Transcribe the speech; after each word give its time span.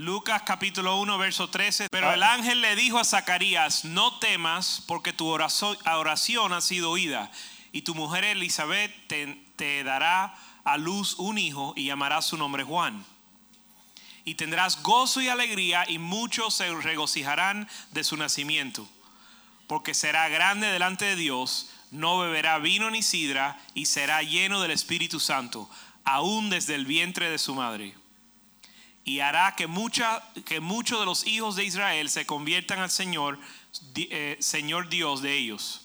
Lucas 0.00 0.44
capítulo 0.46 0.96
1, 0.96 1.18
verso 1.18 1.50
13. 1.50 1.88
Pero 1.90 2.14
el 2.14 2.22
ángel 2.22 2.62
le 2.62 2.74
dijo 2.74 2.98
a 2.98 3.04
Zacarías, 3.04 3.84
no 3.84 4.18
temas 4.18 4.82
porque 4.86 5.12
tu 5.12 5.26
oración 5.26 6.52
ha 6.54 6.60
sido 6.62 6.90
oída 6.90 7.30
y 7.70 7.82
tu 7.82 7.94
mujer 7.94 8.24
Elizabeth 8.24 8.90
te, 9.08 9.44
te 9.56 9.84
dará 9.84 10.34
a 10.64 10.78
luz 10.78 11.16
un 11.18 11.36
hijo 11.36 11.74
y 11.76 11.84
llamará 11.84 12.22
su 12.22 12.38
nombre 12.38 12.64
Juan. 12.64 13.04
Y 14.24 14.36
tendrás 14.36 14.82
gozo 14.82 15.20
y 15.20 15.28
alegría 15.28 15.84
y 15.86 15.98
muchos 15.98 16.54
se 16.54 16.74
regocijarán 16.74 17.68
de 17.90 18.02
su 18.02 18.16
nacimiento. 18.16 18.88
Porque 19.66 19.92
será 19.92 20.30
grande 20.30 20.68
delante 20.68 21.04
de 21.04 21.16
Dios, 21.16 21.68
no 21.90 22.18
beberá 22.18 22.58
vino 22.58 22.90
ni 22.90 23.02
sidra 23.02 23.60
y 23.74 23.84
será 23.84 24.22
lleno 24.22 24.62
del 24.62 24.70
Espíritu 24.70 25.20
Santo, 25.20 25.68
aún 26.04 26.48
desde 26.48 26.74
el 26.74 26.86
vientre 26.86 27.28
de 27.28 27.38
su 27.38 27.54
madre 27.54 27.99
y 29.10 29.18
hará 29.18 29.56
que, 29.56 29.66
mucha, 29.66 30.22
que 30.44 30.60
muchos 30.60 31.00
de 31.00 31.04
los 31.04 31.26
hijos 31.26 31.56
de 31.56 31.64
Israel 31.64 32.08
se 32.10 32.26
conviertan 32.26 32.78
al 32.78 32.92
Señor, 32.92 33.40
eh, 33.96 34.36
Señor 34.38 34.88
Dios 34.88 35.20
de 35.20 35.36
ellos. 35.36 35.80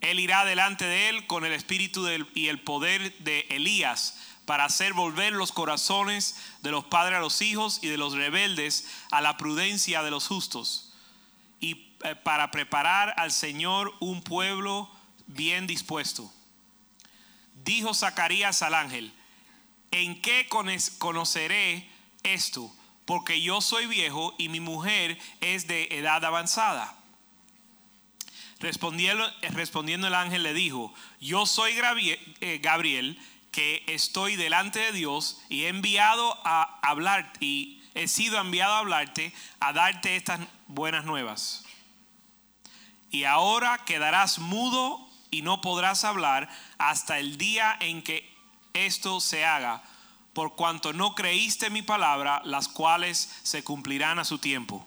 Él 0.00 0.18
irá 0.18 0.44
delante 0.44 0.84
de 0.84 1.08
él 1.08 1.28
con 1.28 1.44
el 1.44 1.52
espíritu 1.52 2.02
del- 2.02 2.26
y 2.34 2.48
el 2.48 2.60
poder 2.60 3.16
de 3.18 3.46
Elías 3.48 4.18
para 4.44 4.64
hacer 4.64 4.92
volver 4.92 5.34
los 5.34 5.52
corazones 5.52 6.34
de 6.62 6.72
los 6.72 6.84
padres 6.84 7.16
a 7.18 7.20
los 7.20 7.40
hijos 7.40 7.78
y 7.80 7.86
de 7.86 7.96
los 7.96 8.14
rebeldes 8.14 8.88
a 9.12 9.20
la 9.20 9.36
prudencia 9.36 10.02
de 10.02 10.10
los 10.10 10.26
justos 10.26 10.92
y 11.60 11.92
eh, 12.02 12.16
para 12.16 12.50
preparar 12.50 13.14
al 13.18 13.30
Señor 13.30 13.94
un 14.00 14.20
pueblo 14.20 14.90
bien 15.28 15.68
dispuesto. 15.68 16.28
Dijo 17.64 17.94
Zacarías 17.94 18.62
al 18.62 18.74
ángel, 18.74 19.12
¿en 19.94 20.20
qué 20.20 20.48
conoceré 20.98 21.88
esto? 22.24 22.74
Porque 23.04 23.40
yo 23.40 23.60
soy 23.60 23.86
viejo 23.86 24.34
y 24.38 24.48
mi 24.48 24.58
mujer 24.58 25.18
es 25.40 25.68
de 25.68 25.84
edad 25.92 26.24
avanzada. 26.24 26.96
Respondiendo, 28.58 29.30
el 29.42 30.14
ángel 30.14 30.42
le 30.42 30.52
dijo, 30.52 30.92
yo 31.20 31.46
soy 31.46 31.74
eh, 32.40 32.60
Gabriel, 32.60 33.18
que 33.52 33.84
estoy 33.86 34.34
delante 34.34 34.80
de 34.80 34.92
Dios 34.92 35.40
y 35.48 35.62
he 35.62 35.68
enviado 35.68 36.40
a 36.44 36.80
hablar 36.82 37.32
y 37.38 37.82
he 37.94 38.08
sido 38.08 38.40
enviado 38.40 38.72
a 38.72 38.78
hablarte, 38.78 39.32
a 39.60 39.72
darte 39.72 40.16
estas 40.16 40.40
buenas 40.66 41.04
nuevas. 41.04 41.64
Y 43.12 43.24
ahora 43.24 43.84
quedarás 43.84 44.40
mudo 44.40 45.08
y 45.30 45.42
no 45.42 45.60
podrás 45.60 46.02
hablar 46.02 46.48
hasta 46.78 47.20
el 47.20 47.38
día 47.38 47.76
en 47.78 48.02
que 48.02 48.33
esto 48.74 49.20
se 49.20 49.44
haga, 49.44 49.82
por 50.34 50.56
cuanto 50.56 50.92
no 50.92 51.14
creíste 51.14 51.70
mi 51.70 51.82
palabra, 51.82 52.42
las 52.44 52.68
cuales 52.68 53.30
se 53.42 53.62
cumplirán 53.62 54.18
a 54.18 54.24
su 54.24 54.38
tiempo. 54.38 54.84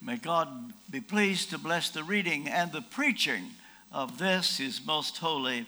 May 0.00 0.16
God 0.16 0.72
be 0.90 1.00
pleased 1.00 1.50
to 1.50 1.58
bless 1.58 1.90
the 1.90 2.02
reading 2.02 2.48
and 2.48 2.72
the 2.72 2.82
preaching 2.82 3.52
of 3.90 4.18
this, 4.18 4.58
his 4.58 4.84
most 4.84 5.18
holy 5.18 5.66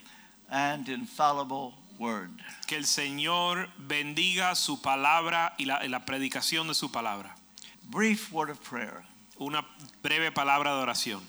and 0.50 0.88
infallible 0.88 1.74
word. 1.98 2.30
Que 2.66 2.76
el 2.76 2.84
Señor 2.84 3.68
bendiga 3.78 4.54
su 4.56 4.80
palabra 4.82 5.54
y 5.58 5.64
la, 5.64 5.80
la 5.86 6.00
predicación 6.00 6.66
de 6.66 6.74
su 6.74 6.88
palabra. 6.90 7.34
Brief 7.88 8.32
word 8.32 8.50
of 8.50 8.60
prayer. 8.60 9.04
Una 9.38 9.64
breve 10.02 10.32
palabra 10.32 10.74
de 10.76 10.82
oración. 10.82 11.20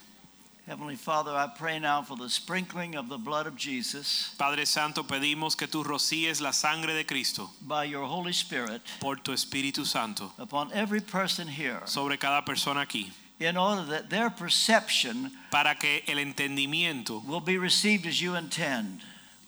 Heavenly 0.68 0.96
Father, 0.96 1.30
I 1.30 1.48
pray 1.56 1.78
now 1.78 2.02
for 2.02 2.18
the 2.18 2.28
sprinkling 2.28 2.96
of 2.96 3.08
the 3.08 3.20
blood 3.20 3.46
of 3.46 3.56
Jesus 3.56 4.34
Padre 4.36 4.66
Santo, 4.66 5.04
pedimos 5.04 5.56
que 5.56 5.68
tú 5.68 5.84
rocíes 5.84 6.42
la 6.42 6.50
sangre 6.52 6.96
de 6.96 7.04
Cristo 7.04 7.52
by 7.62 7.84
your 7.84 8.06
Holy 8.06 8.34
Spirit 8.34 8.82
por 9.00 9.16
tu 9.18 9.32
Espíritu 9.32 9.86
Santo 9.86 10.32
upon 10.40 10.72
every 10.74 11.00
person 11.02 11.48
here 11.48 11.82
sobre 11.86 12.18
cada 12.18 12.44
persona 12.44 12.84
aquí, 12.84 13.12
in 13.40 13.58
order 13.58 13.84
that 13.84 14.10
their 14.10 14.32
perception 14.32 15.32
para 15.52 15.76
que 15.76 16.02
el 16.08 16.18
entendimiento 16.18 17.24
will 17.28 17.42
be 17.42 17.60
received 17.60 18.08
as 18.08 18.20
you 18.20 18.34
intend. 18.36 19.02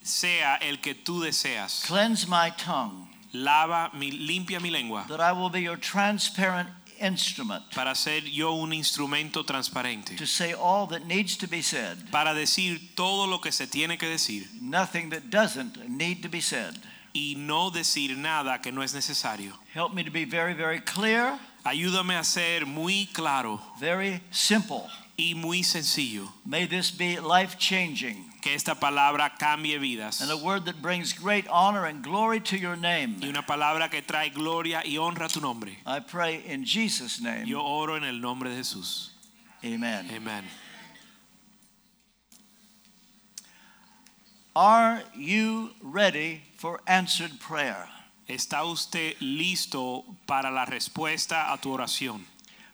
sea 0.04 0.60
el 0.62 0.78
que 0.78 0.94
tú 0.94 1.22
deseas. 1.22 1.84
Cleanse 1.88 2.28
my 2.28 2.52
tongue 2.52 3.08
Lava, 3.34 3.92
mi, 3.94 4.12
limpia 4.12 4.62
mi 4.62 4.70
lengua 4.70 5.06
that 5.10 5.20
I 5.20 5.32
will 5.32 5.50
be 5.50 5.62
your 5.62 5.78
transparent 5.78 6.70
instrument 7.00 7.64
para 7.74 7.94
ser 7.96 8.22
yo 8.26 8.54
un 8.54 8.74
instrumento 8.74 9.44
transparente, 9.44 10.16
to 10.18 10.26
say 10.26 10.54
all 10.54 10.88
that 10.88 11.06
needs 11.06 11.38
to 11.38 11.48
be 11.48 11.62
said, 11.62 11.98
para 12.12 12.34
decir 12.34 12.96
todo 12.96 13.28
lo 13.28 13.40
que 13.40 13.52
se 13.52 13.68
tiene 13.68 13.98
que 13.98 14.08
decir 14.08 14.48
nothing 14.62 15.10
that 15.10 15.30
doesn't 15.30 15.78
need 15.88 16.22
to 16.22 16.30
be 16.30 16.42
said. 16.42 16.74
y 17.14 17.34
no 17.38 17.72
decir 17.72 18.16
nada 18.16 18.62
que 18.62 18.72
no 18.72 18.84
es 18.84 18.94
necesario. 18.94 19.54
Help 19.74 19.94
me 19.94 20.04
to 20.04 20.12
be 20.12 20.26
very, 20.26 20.54
very 20.54 20.80
clear, 20.82 21.40
Ayúdame 21.64 22.16
a 22.18 22.24
ser 22.24 22.66
muy 22.66 23.08
claro 23.14 23.60
very 23.80 24.22
simple. 24.32 24.88
y 25.18 25.34
muy 25.36 25.64
sencillo. 25.64 26.28
May 26.46 26.68
this 26.68 26.92
be 26.92 27.20
life 27.20 27.58
changing 27.58 28.27
Que 28.42 28.54
esta 28.54 28.76
palabra 28.76 29.32
cambie 29.38 29.78
vidas. 29.80 30.22
and 30.22 30.32
a 30.32 30.38
word 30.38 30.66
that 30.66 30.82
brings 30.82 31.12
great 31.14 31.48
honor 31.50 31.86
and 31.86 32.04
glory 32.04 32.40
to 32.40 32.58
your 32.58 32.76
name. 32.76 33.18
Y 33.22 33.28
una 33.28 33.42
palabra 33.42 33.90
que 33.90 34.02
trae 34.02 34.34
gloria 34.34 34.82
y 34.86 34.98
honra 34.98 35.26
a 35.26 35.30
tu 35.30 35.40
nombre. 35.42 35.78
I 35.86 36.00
pray 36.00 36.44
in 36.46 36.64
Jesus' 36.64 37.20
name. 37.20 37.46
Yo 37.48 37.62
oro 37.62 37.96
en 37.96 38.04
el 38.04 38.20
nombre 38.20 38.50
de 38.50 38.56
Jesús. 38.58 39.10
Amen. 39.64 40.06
Amén. 40.16 40.44
Are 44.56 45.04
you 45.16 45.72
ready 45.84 46.42
for 46.58 46.80
answered 46.88 47.40
prayer? 47.40 47.88
¿Está 48.28 48.66
usted 48.66 49.16
listo 49.22 50.04
para 50.26 50.52
la 50.52 50.66
respuesta 50.66 51.54
a 51.54 51.58
tu 51.62 51.70
oración? 51.70 52.22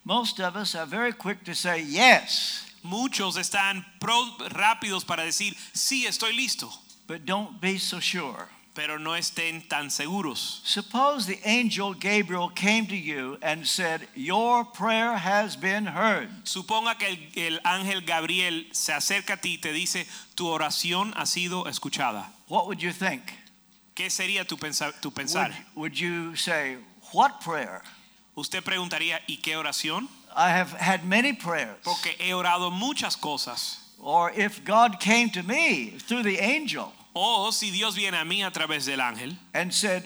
Most 0.05 0.39
of 0.39 0.55
us 0.55 0.75
are 0.75 0.85
very 0.85 1.11
quick 1.13 1.43
to 1.43 1.53
say 1.53 1.81
yes, 1.81 2.65
Muchos 2.83 3.37
están 3.37 3.85
pro- 3.99 4.37
rápidos 4.49 5.05
para 5.05 5.23
decir, 5.23 5.55
sí, 5.73 6.05
estoy 6.05 6.33
listo, 6.35 6.69
but 7.07 7.25
don't 7.25 7.59
be 7.61 7.77
so 7.79 7.99
sure. 7.99 8.47
pero 8.75 8.97
no 8.97 9.11
estén 9.15 9.61
tan 9.69 9.91
seguros. 9.91 10.61
Suppose 10.65 11.27
the 11.27 11.39
angel 11.45 11.93
Gabriel 11.93 12.49
came 12.49 12.87
to 12.87 12.95
you 12.95 13.37
and 13.43 13.65
said, 13.67 14.07
Your 14.15 14.65
prayer 14.65 15.15
has 15.15 15.55
been 15.55 15.85
heard. 15.85 16.27
Suponga 16.43 16.97
que 16.97 17.07
el, 17.07 17.19
el 17.35 17.59
ángel 17.63 18.01
Gabriel 18.03 18.65
se 18.73 18.91
acerca 18.91 19.33
a 19.33 19.37
ti 19.37 19.53
y 19.53 19.57
te 19.61 19.71
dice, 19.73 20.07
tu 20.35 20.47
oración 20.47 21.13
ha 21.15 21.25
sido 21.27 21.67
escuchada. 21.67 22.31
What 22.47 22.65
would 22.65 22.79
you 22.81 22.91
think? 22.91 23.21
¿Qué 23.95 24.09
sería 24.09 24.43
tu, 24.43 24.57
pensa- 24.57 24.91
tu 24.99 25.09
Would, 25.09 25.15
pensar? 25.15 25.51
would 25.75 25.93
you 25.93 26.35
say, 26.35 26.77
What 27.13 27.41
prayer? 27.41 27.83
Usted 28.35 28.63
preguntaría, 28.63 29.21
¿y 29.27 29.37
qué 29.37 29.55
oración? 29.55 30.09
I 30.35 30.49
have 30.49 30.71
had 30.73 31.05
many 31.05 31.33
prayers. 31.33 31.77
Porque 31.83 32.15
he 32.17 32.31
orado 32.31 32.71
muchas 32.71 33.15
cosas. 33.15 33.77
Or 33.99 34.31
if 34.35 34.65
God 34.65 34.99
came 34.99 35.29
to 35.29 35.43
me 35.43 35.91
through 35.97 36.23
the 36.23 36.39
angel 36.39 36.91
O 37.15 37.51
si 37.51 37.69
Dios 37.71 37.95
viene 37.95 38.15
a 38.15 38.25
mí 38.25 38.45
a 38.45 38.51
través 38.51 38.85
del 38.85 38.99
ángel 38.99 39.35
and 39.53 39.73
said, 39.73 40.03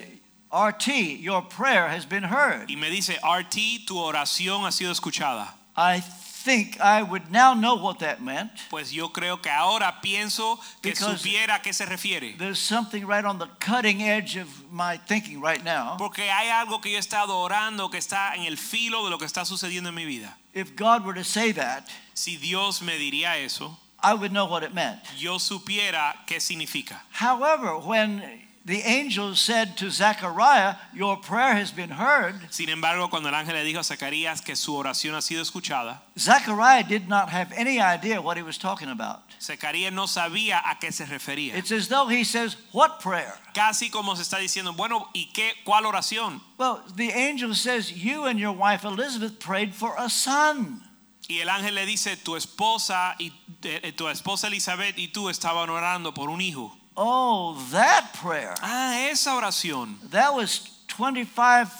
RT, 0.51 0.87
your 1.19 1.41
prayer 1.41 1.87
has 1.87 2.05
been 2.05 2.23
heard. 2.23 2.69
y 2.69 2.75
me 2.75 2.89
dice, 2.89 3.17
RT, 3.23 3.85
tu 3.87 3.95
oración 3.95 4.65
ha 4.65 4.71
sido 4.71 4.91
escuchada. 4.91 5.47
I 5.75 6.01
think 6.47 6.79
I 6.79 7.03
would 7.03 7.29
now 7.29 7.53
know 7.53 7.75
what 7.75 7.99
that 7.99 8.21
meant. 8.21 8.51
Pues 8.69 8.91
yo 8.91 9.09
creo 9.09 9.41
que 9.41 9.51
ahora 9.51 9.99
pienso 10.01 10.57
que 10.81 10.95
supiera 10.95 11.55
a 11.55 11.61
qué 11.61 11.73
se 11.73 11.85
refiere. 11.85 12.37
There's 12.37 12.59
something 12.59 13.05
right 13.05 13.25
on 13.25 13.37
the 13.37 13.47
cutting 13.59 14.01
edge 14.01 14.37
of 14.37 14.47
my 14.71 14.97
thinking 14.97 15.41
right 15.41 15.63
now. 15.63 15.97
Porque 15.97 16.29
hay 16.31 16.49
algo 16.49 16.81
que 16.81 16.91
yo 16.91 16.97
he 16.97 16.99
estado 17.01 17.37
orando 17.37 17.89
que 17.89 17.97
está 17.97 18.35
en 18.35 18.43
el 18.45 18.57
filo 18.57 19.03
de 19.03 19.09
lo 19.09 19.17
que 19.17 19.25
está 19.25 19.45
sucediendo 19.45 19.89
en 19.89 19.95
mi 19.95 20.05
vida. 20.05 20.37
If 20.53 20.75
God 20.75 21.05
were 21.05 21.13
to 21.15 21.25
say 21.25 21.51
that, 21.53 21.83
Si 22.13 22.37
Dios 22.37 22.81
me 22.81 22.97
diría 22.97 23.37
eso, 23.37 23.77
I 24.01 24.13
would 24.13 24.31
know 24.31 24.45
what 24.45 24.63
it 24.63 24.73
meant. 24.73 24.99
yo 25.17 25.37
supiera 25.39 26.15
qué 26.25 26.39
significa. 26.39 27.01
However, 27.11 27.77
when 27.77 28.23
the 28.67 28.81
angel 28.81 29.33
said 29.33 29.77
to 29.77 29.89
Zechariah, 29.89 30.75
Your 30.93 31.15
prayer 31.15 31.55
has 31.55 31.71
been 31.71 31.89
heard, 31.89 32.35
Sin 32.51 32.67
embargo, 32.67 33.09
cuando 33.09 33.29
el 33.29 33.35
ángel 33.35 33.53
le 33.53 33.63
dijo 33.63 33.79
a 33.79 33.83
Zacarías 33.83 34.43
que 34.43 34.57
su 34.57 34.73
oración 34.73 35.15
ha 35.15 35.21
sido 35.21 35.41
escuchada, 35.41 36.01
Zechariah 36.17 36.83
did 36.83 37.07
not 37.07 37.29
have 37.29 37.53
any 37.53 37.79
idea 37.79 38.21
what 38.21 38.35
he 38.35 38.43
was 38.43 38.57
talking 38.57 38.89
about. 38.89 39.21
Zacarías 39.39 39.93
no 39.93 40.05
sabía 40.05 40.61
a 40.65 40.77
qué 40.81 40.91
se 40.91 41.05
refería. 41.05 41.55
It's 41.55 41.71
as 41.71 41.87
though 41.87 42.07
he 42.07 42.25
says, 42.25 42.57
What 42.73 42.99
prayer? 42.99 43.33
Casi 43.53 43.89
como 43.89 44.15
se 44.15 44.23
está 44.23 44.37
diciendo, 44.37 44.75
bueno, 44.75 45.07
¿y 45.15 45.31
qué? 45.33 45.51
¿Cuál 45.65 45.85
oración? 45.85 46.41
Well, 46.57 46.83
the 46.93 47.13
angel 47.13 47.55
says, 47.55 47.89
You 47.91 48.25
and 48.25 48.37
your 48.37 48.51
wife 48.51 48.83
Elizabeth 48.83 49.39
prayed 49.39 49.73
for 49.73 49.95
a 49.97 50.09
son. 50.09 50.83
Y 51.29 51.39
el 51.39 51.47
ángel 51.47 51.75
le 51.75 51.85
dice, 51.85 52.17
tu 52.17 52.35
esposa 52.35 53.15
y 53.17 53.31
eh, 53.63 53.93
tu 53.93 54.07
esposa 54.07 54.47
Elizabeth 54.47 54.97
y 54.97 55.09
tú 55.09 55.29
estaban 55.29 55.69
orando 55.69 56.13
por 56.13 56.29
un 56.29 56.41
hijo. 56.41 56.77
Oh, 56.99 57.55
that 57.71 58.13
prayer. 58.15 58.55
Ah, 58.61 59.07
esa 59.11 59.29
oración. 59.31 59.97
That 60.09 60.33
was 60.33 60.67
25, 60.87 61.71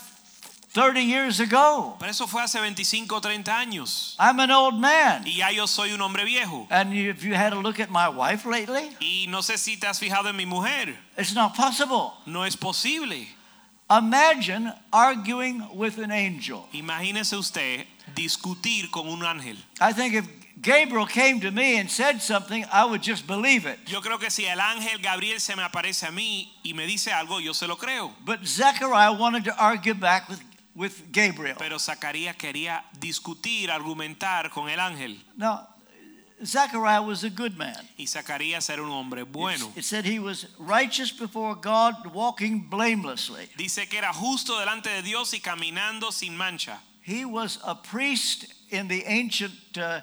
30 0.69 1.01
years 1.01 1.39
ago. 1.39 1.95
Pero 1.99 2.11
eso 2.11 2.27
fue 2.27 2.43
hace 2.43 2.59
25 2.59 3.15
o 3.15 3.19
30 3.19 3.51
años. 3.51 4.15
I'm 4.19 4.39
an 4.39 4.51
old 4.51 4.79
man. 4.79 5.23
Y 5.25 5.37
ya 5.37 5.49
yo 5.49 5.65
soy 5.65 5.91
un 5.91 6.01
hombre 6.01 6.23
viejo. 6.23 6.67
And 6.69 6.93
if 6.93 7.23
you 7.23 7.33
had 7.33 7.53
a 7.53 7.59
look 7.59 7.79
at 7.79 7.89
my 7.89 8.07
wife 8.07 8.45
lately, 8.45 8.95
Y 9.01 9.25
no 9.27 9.39
sé 9.41 9.57
si 9.57 9.77
te 9.77 9.87
has 9.87 9.99
fijado 9.99 10.27
en 10.29 10.35
mi 10.35 10.45
mujer. 10.45 10.95
it's 11.17 11.33
not 11.33 11.55
possible. 11.55 12.13
No 12.27 12.43
es 12.43 12.55
posible. 12.55 13.27
Imagine 13.89 14.71
arguing 14.93 15.63
with 15.73 15.97
an 15.97 16.11
angel. 16.11 16.67
Imagínese 16.73 17.35
usted 17.37 17.85
discutir 18.13 18.91
con 18.91 19.07
un 19.07 19.21
ángel. 19.23 19.57
I 19.81 19.93
think 19.93 20.13
if 20.13 20.27
Gabriel 20.61 21.05
came 21.05 21.39
to 21.41 21.51
me 21.51 21.77
and 21.77 21.89
said 21.89 22.21
something, 22.21 22.65
I 22.71 22.85
would 22.85 23.03
just 23.03 23.27
believe 23.27 23.65
it. 23.65 23.77
Yo 23.85 24.01
creo 24.01 24.19
que 24.19 24.29
si 24.29 24.45
el 24.45 24.59
ángel 24.59 25.01
Gabriel 25.01 25.39
se 25.39 25.55
me 25.55 25.63
aparece 25.63 26.07
a 26.07 26.11
mí 26.11 26.49
y 26.63 26.73
me 26.73 26.87
dice 26.87 27.11
algo, 27.11 27.39
yo 27.39 27.53
se 27.53 27.67
lo 27.67 27.75
creo. 27.75 28.13
But 28.25 28.45
Zechariah 28.45 29.13
wanted 29.13 29.43
to 29.45 29.55
argue 29.55 29.93
back 29.93 30.27
with, 30.29 30.41
with 30.75 31.11
Gabriel. 31.11 31.57
Pero 31.59 31.77
Zacarías 31.77 32.35
quería 32.35 32.83
discutir, 32.99 33.69
argumentar 33.69 34.49
con 34.49 34.67
el 34.67 34.79
ángel. 34.79 35.17
Now, 35.37 35.67
Zechariah 36.43 37.01
was 37.01 37.23
a 37.23 37.29
good 37.29 37.55
man. 37.55 37.87
Y 37.97 38.05
Zacarías 38.05 38.69
era 38.69 38.81
un 38.81 38.89
hombre 38.89 39.23
bueno. 39.23 39.71
It 39.75 39.83
said 39.83 40.05
he 40.05 40.19
was 40.19 40.47
righteous 40.57 41.11
before 41.11 41.55
God, 41.55 42.13
walking 42.13 42.67
blamelessly. 42.67 43.47
Dice 43.57 43.87
que 43.87 43.99
era 43.99 44.11
justo 44.11 44.59
delante 44.59 44.89
de 44.89 45.03
Dios 45.03 45.33
y 45.33 45.39
caminando 45.39 46.11
sin 46.11 46.35
mancha. 46.35 46.79
He 47.01 47.25
was 47.25 47.59
a 47.63 47.75
priest 47.75 48.53
in 48.69 48.87
the 48.87 49.03
ancient 49.05 49.77
uh, 49.77 50.01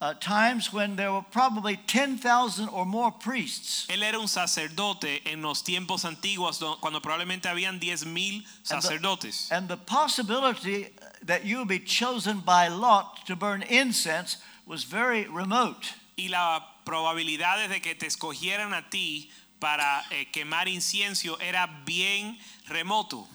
uh, 0.00 0.12
times 0.20 0.72
when 0.72 0.96
there 0.96 1.10
were 1.12 1.22
probably 1.30 1.76
10,000 1.86 2.68
or 2.68 2.84
more 2.84 3.10
priests. 3.10 3.86
Él 3.88 4.02
era 4.02 4.18
un 4.18 4.28
sacerdote 4.28 5.22
en 5.24 5.40
los 5.42 5.62
tiempos 5.62 6.04
antiguos 6.04 6.58
cuando 6.80 7.00
probablemente 7.00 7.46
habían 7.48 7.80
10,000 7.80 8.04
And 8.36 8.42
the- 8.44 8.66
sacerdotes. 8.82 9.50
And 9.50 9.68
the 9.68 9.76
possibility 9.78 10.88
that 11.24 11.44
you 11.44 11.58
would 11.58 11.68
be 11.68 11.78
chosen 11.80 12.40
by 12.40 12.68
Lot 12.68 13.24
to 13.26 13.36
burn 13.36 13.62
incense 13.62 14.36
was 14.66 14.84
very 14.84 15.26
remote. 15.28 15.94
Y 16.18 16.28
la 16.28 16.60
probabilidad 16.84 17.68
de 17.68 17.80
que 17.80 17.94
te 17.94 18.06
escogieran 18.06 18.74
a 18.74 18.88
ti 18.90 19.30
para 19.60 20.02
eh, 20.10 20.26
quemar 20.32 20.68
incienso 20.68 21.38
era 21.40 21.66
bien 21.86 22.36
remoto. 22.68 23.26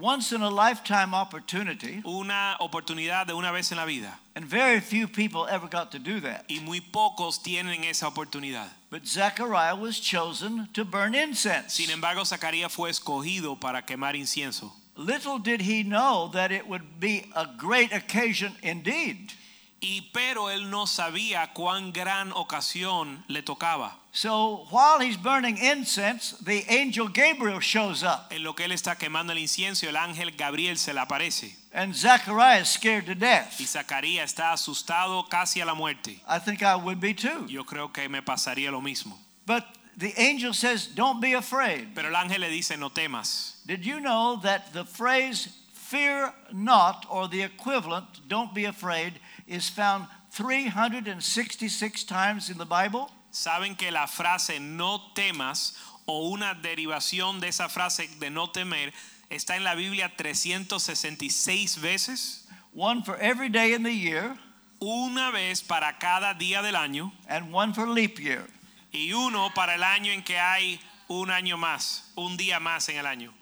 Once 0.00 0.32
in 0.32 0.42
a 0.42 0.50
lifetime 0.50 1.14
opportunity, 1.14 2.02
Una 2.04 2.56
oportunidad 2.60 3.26
de 3.26 3.34
una 3.34 3.52
vez 3.52 3.70
en 3.70 3.78
la 3.78 3.84
vida. 3.86 4.18
and 4.34 4.44
very 4.44 4.80
few 4.80 5.06
people 5.06 5.46
ever 5.48 5.68
got 5.68 5.92
to 5.92 5.98
do 5.98 6.20
that. 6.20 6.44
Y 6.48 6.58
muy 6.64 6.80
pocos 6.80 7.38
tienen 7.42 7.84
esa 7.84 8.06
oportunidad. 8.10 8.68
But 8.90 9.06
Zechariah 9.06 9.76
was 9.76 10.00
chosen 10.00 10.68
to 10.72 10.84
burn 10.84 11.14
incense. 11.14 11.74
Sin 11.74 11.90
embargo, 11.90 12.22
Zacarías 12.24 12.72
fue 12.72 12.90
escogido 12.90 13.58
para 13.60 13.82
quemar 13.82 14.16
incienso. 14.16 14.72
Little 14.96 15.38
did 15.38 15.62
he 15.62 15.82
know 15.82 16.28
that 16.32 16.50
it 16.52 16.66
would 16.66 16.98
be 16.98 17.30
a 17.34 17.46
great 17.56 17.92
occasion 17.92 18.52
indeed. 18.62 19.32
Y 19.82 20.10
pero 20.12 20.50
él 20.50 20.68
no 20.68 20.86
sabía 20.86 21.52
cuán 21.54 21.92
gran 21.92 22.32
ocasión 22.32 23.24
le 23.28 23.42
tocaba. 23.42 23.96
So 24.12 24.66
while 24.70 24.98
he's 25.00 25.16
burning 25.16 25.56
incense, 25.56 26.36
the 26.44 26.64
angel 26.68 27.08
Gabriel 27.08 27.60
shows 27.60 28.02
up, 28.02 28.26
En 28.30 28.42
lo 28.42 28.54
que 28.54 28.64
él 28.64 28.72
está 28.72 28.96
quemando 28.98 29.32
el 29.32 29.38
incienso, 29.38 29.88
el 29.88 29.96
ángel 29.96 30.32
Gabriel 30.36 30.76
se 30.76 30.92
le 30.92 31.00
aparece. 31.00 31.54
and 31.72 31.94
Zechariah 31.94 32.60
is 32.62 32.68
scared 32.68 33.06
to 33.06 33.14
death. 33.14 33.58
Y 33.58 33.64
Zacarías 33.64 34.34
está 34.34 34.52
asustado 34.52 35.28
casi 35.30 35.60
a 35.60 35.64
la 35.64 35.74
muerte. 35.74 36.20
I 36.28 36.38
think 36.40 36.62
I 36.62 36.74
would 36.74 37.00
be 37.00 37.14
too. 37.14 37.46
Yo 37.48 37.62
creo 37.64 37.92
que 37.92 38.08
me 38.08 38.20
pasaría 38.20 38.70
lo 38.72 38.80
mismo. 38.80 39.16
But 39.46 39.64
the 39.96 40.12
angel 40.18 40.52
says, 40.52 40.88
Don't 40.88 41.20
be 41.20 41.32
afraid. 41.34 41.94
Pero 41.94 42.08
el 42.08 42.16
ángel 42.16 42.40
le 42.40 42.50
dice, 42.50 42.76
no 42.76 42.90
temas. 42.90 43.54
Did 43.66 43.86
you 43.86 44.00
know 44.00 44.40
that 44.42 44.72
the 44.72 44.84
phrase 44.84 45.48
fear 45.72 46.32
not, 46.52 47.06
or 47.08 47.28
the 47.28 47.42
equivalent, 47.42 48.06
don't 48.28 48.52
be 48.54 48.64
afraid, 48.64 49.14
is 49.50 49.68
found 49.68 50.06
366 50.30 52.04
times 52.04 52.48
in 52.48 52.56
the 52.56 52.64
Bible? 52.64 53.10
¿Saben 53.32 53.76
que 53.76 53.90
la 53.90 54.06
frase 54.06 54.60
no 54.60 55.12
temas 55.14 55.74
o 56.06 56.30
una 56.30 56.54
derivación 56.54 57.40
de 57.40 57.48
esa 57.48 57.68
frase 57.68 58.08
de 58.18 58.30
no 58.30 58.48
temer 58.48 58.92
está 59.30 59.56
en 59.56 59.64
la 59.64 59.74
Biblia 59.74 60.10
366 60.16 61.76
veces? 61.80 62.46
One 62.72 63.02
for 63.02 63.16
every 63.20 63.48
day 63.48 63.74
in 63.74 63.82
the 63.82 63.92
year, 63.92 64.36
Una 64.80 65.30
vez 65.30 65.60
para 65.62 65.92
cada 66.00 66.32
día 66.34 66.62
del 66.62 66.74
año 66.74 67.12
and 67.28 67.52
one 67.52 67.74
for 67.74 67.86
leap 67.86 68.18
year. 68.18 68.46
y 68.92 69.12
uno 69.12 69.50
para 69.54 69.74
el 69.74 69.82
año 69.84 70.10
en 70.10 70.22
que 70.22 70.38
hay 70.38 70.80
un 71.08 71.30
año 71.30 71.56
más, 71.58 72.02
un 72.16 72.36
día 72.36 72.58
más 72.60 72.88
en 72.88 72.96
el 72.96 73.06
año. 73.06 73.32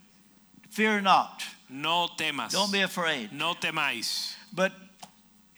Fear 0.70 1.00
not. 1.02 1.42
No 1.68 2.08
temas. 2.16 2.52
Don't 2.52 2.72
be 2.72 2.82
afraid. 2.82 3.30
No 3.30 3.54
temáis. 3.54 4.34
But 4.52 4.72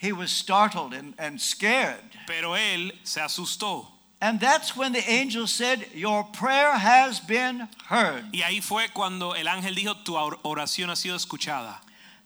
he 0.00 0.12
was 0.12 0.30
startled 0.30 0.94
and, 0.94 1.12
and 1.18 1.38
scared. 1.38 2.00
Pero 2.26 2.54
él 2.54 2.90
se 3.04 3.20
asustó. 3.20 3.86
And 4.22 4.40
that's 4.40 4.74
when 4.74 4.92
the 4.92 5.04
angel 5.06 5.46
said, 5.46 5.86
Your 5.94 6.24
prayer 6.24 6.72
has 6.72 7.20
been 7.20 7.68
heard. 7.86 8.24
Y 8.32 8.40
ahí 8.40 8.62
fue 8.62 8.88
cuando 8.94 9.32
el 9.32 9.46
ángel 9.46 9.74
dijo, 9.74 10.02
tu 10.02 10.14
oración 10.14 10.88
ha 10.88 10.96
sido 10.96 11.16
escuchada. 11.16 11.76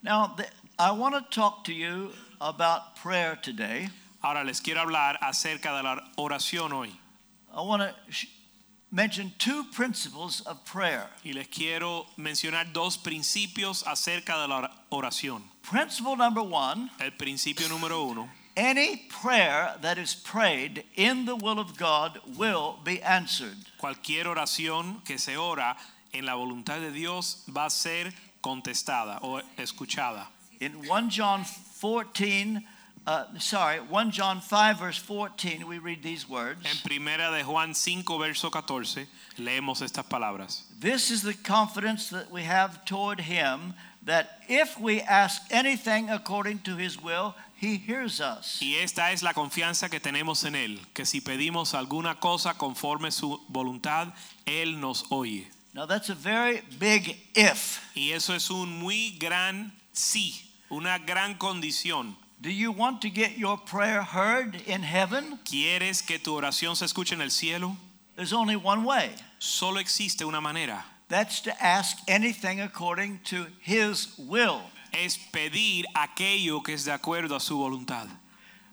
Now, 0.05 0.35
the, 0.37 0.47
I 0.79 0.93
want 0.93 1.17
to 1.17 1.23
talk 1.35 1.65
to 1.65 1.73
you 1.73 2.13
about 2.41 2.95
prayer 2.95 3.37
today. 3.43 3.89
Ahora 4.23 4.45
les 4.45 4.61
quiero 4.61 4.81
hablar 4.81 5.19
acerca 5.21 5.77
de 5.77 5.83
la 5.83 5.97
oración 6.17 6.73
hoy. 6.73 6.93
I 7.53 7.61
want 7.61 7.83
to 7.83 8.27
mention 8.93 9.33
two 9.39 9.65
principles 9.73 10.43
of 10.43 10.65
prayer. 10.65 11.09
Y 11.25 11.33
les 11.33 11.49
quiero 11.49 12.07
mencionar 12.17 12.73
dos 12.73 12.97
principios 12.99 13.83
acerca 13.85 14.41
de 14.41 14.49
la 14.49 14.71
oración. 14.93 15.43
Principle 15.65 16.15
number 16.17 16.43
one 16.43 16.91
El 17.01 17.13
principio 17.13 17.67
número 17.69 18.11
uno, 18.11 18.29
any 18.57 19.07
prayer 19.09 19.75
that 19.81 19.99
is 19.99 20.15
prayed 20.15 20.85
in 20.95 21.25
the 21.25 21.35
will 21.35 21.59
of 21.59 21.77
God 21.77 22.21
will 22.37 22.79
be 22.85 23.03
answered. 23.03 23.57
cualquier 23.79 24.25
oración 24.25 25.03
que 25.05 25.19
se 25.19 25.37
ora 25.37 25.77
en 26.13 26.27
la 26.27 26.35
voluntad 26.35 26.81
de 26.81 26.91
Dios 26.93 27.45
va 27.49 27.67
a 27.67 27.71
ser 27.71 28.13
contestada 28.43 29.19
o 29.23 29.41
escuchada. 29.57 30.27
In 30.61 30.87
1 30.87 31.11
John 31.11 31.45
14, 31.81 32.65
uh, 33.07 33.25
sorry, 33.39 33.81
1 33.81 34.11
John 34.11 34.41
5, 34.41 34.79
verse 34.79 34.99
14, 34.99 35.65
we 35.65 35.79
read 35.79 36.03
these 36.03 36.29
words. 36.29 36.65
En 36.65 36.77
primera 36.85 37.31
de 37.37 37.43
Juan 37.43 37.75
5, 37.75 38.19
verso 38.19 38.51
14, 38.51 39.07
leemos 39.39 39.83
estas 39.83 40.05
palabras. 40.05 40.63
This 40.79 41.11
is 41.11 41.23
the 41.23 41.35
confidence 41.35 42.11
that 42.11 42.31
we 42.31 42.43
have 42.43 42.85
toward 42.85 43.21
him 43.21 43.75
that 44.07 44.27
if 44.49 44.79
we 44.79 45.01
ask 45.03 45.43
anything 45.51 46.11
according 46.11 46.59
to 46.61 46.77
his 46.77 47.01
will, 47.01 47.35
he 47.57 47.77
hears 47.77 48.21
us. 48.21 48.61
Y 48.61 48.75
esta 48.77 49.13
es 49.13 49.23
la 49.23 49.33
confianza 49.33 49.89
que 49.89 50.01
tenemos 50.01 50.45
en 50.45 50.55
Él, 50.55 50.81
que 50.93 51.07
si 51.07 51.21
pedimos 51.21 51.75
alguna 51.75 52.21
cosa 52.21 52.55
conforme 52.55 53.11
su 53.11 53.41
voluntad, 53.49 54.09
Él 54.47 54.81
nos 54.81 55.05
oye. 55.11 55.49
Now 55.73 55.87
that's 55.87 56.11
a 56.11 56.15
very 56.15 56.63
big 56.79 57.17
if. 57.35 57.81
Y 57.95 58.13
eso 58.13 58.35
es 58.35 58.51
un 58.51 58.79
muy 58.79 59.17
gran 59.19 59.73
sí, 59.93 60.43
una 60.71 60.99
gran 60.99 61.35
condición. 61.35 62.17
Do 62.41 62.51
you 62.51 62.73
want 62.73 63.01
to 63.01 63.09
get 63.09 63.39
your 63.39 63.57
prayer 63.57 64.03
heard 64.03 64.55
in 64.67 64.83
heaven? 64.83 65.39
¿Quieres 65.45 66.03
que 66.03 66.19
tu 66.19 66.35
oración 66.35 66.77
se 66.77 66.85
escuche 66.85 67.13
en 67.13 67.23
el 67.23 67.31
cielo? 67.31 67.77
There's 68.17 68.33
only 68.33 68.55
one 68.55 68.85
way. 68.85 69.11
Solo 69.39 69.81
existe 69.81 70.25
una 70.25 70.41
manera. 70.41 70.85
That's 71.15 71.43
to 71.43 71.65
ask 71.65 71.99
anything 72.09 72.61
according 72.61 73.21
to 73.27 73.47
his 73.61 74.19
will. 74.19 74.63
Es 74.93 75.17
pedir 75.17 75.85
aquello 75.95 76.61
que 76.65 76.75
es 76.75 76.87
de 76.87 76.91
acuerdo 76.91 77.37
a 77.37 77.41
su 77.41 77.57
voluntad. 77.57 78.09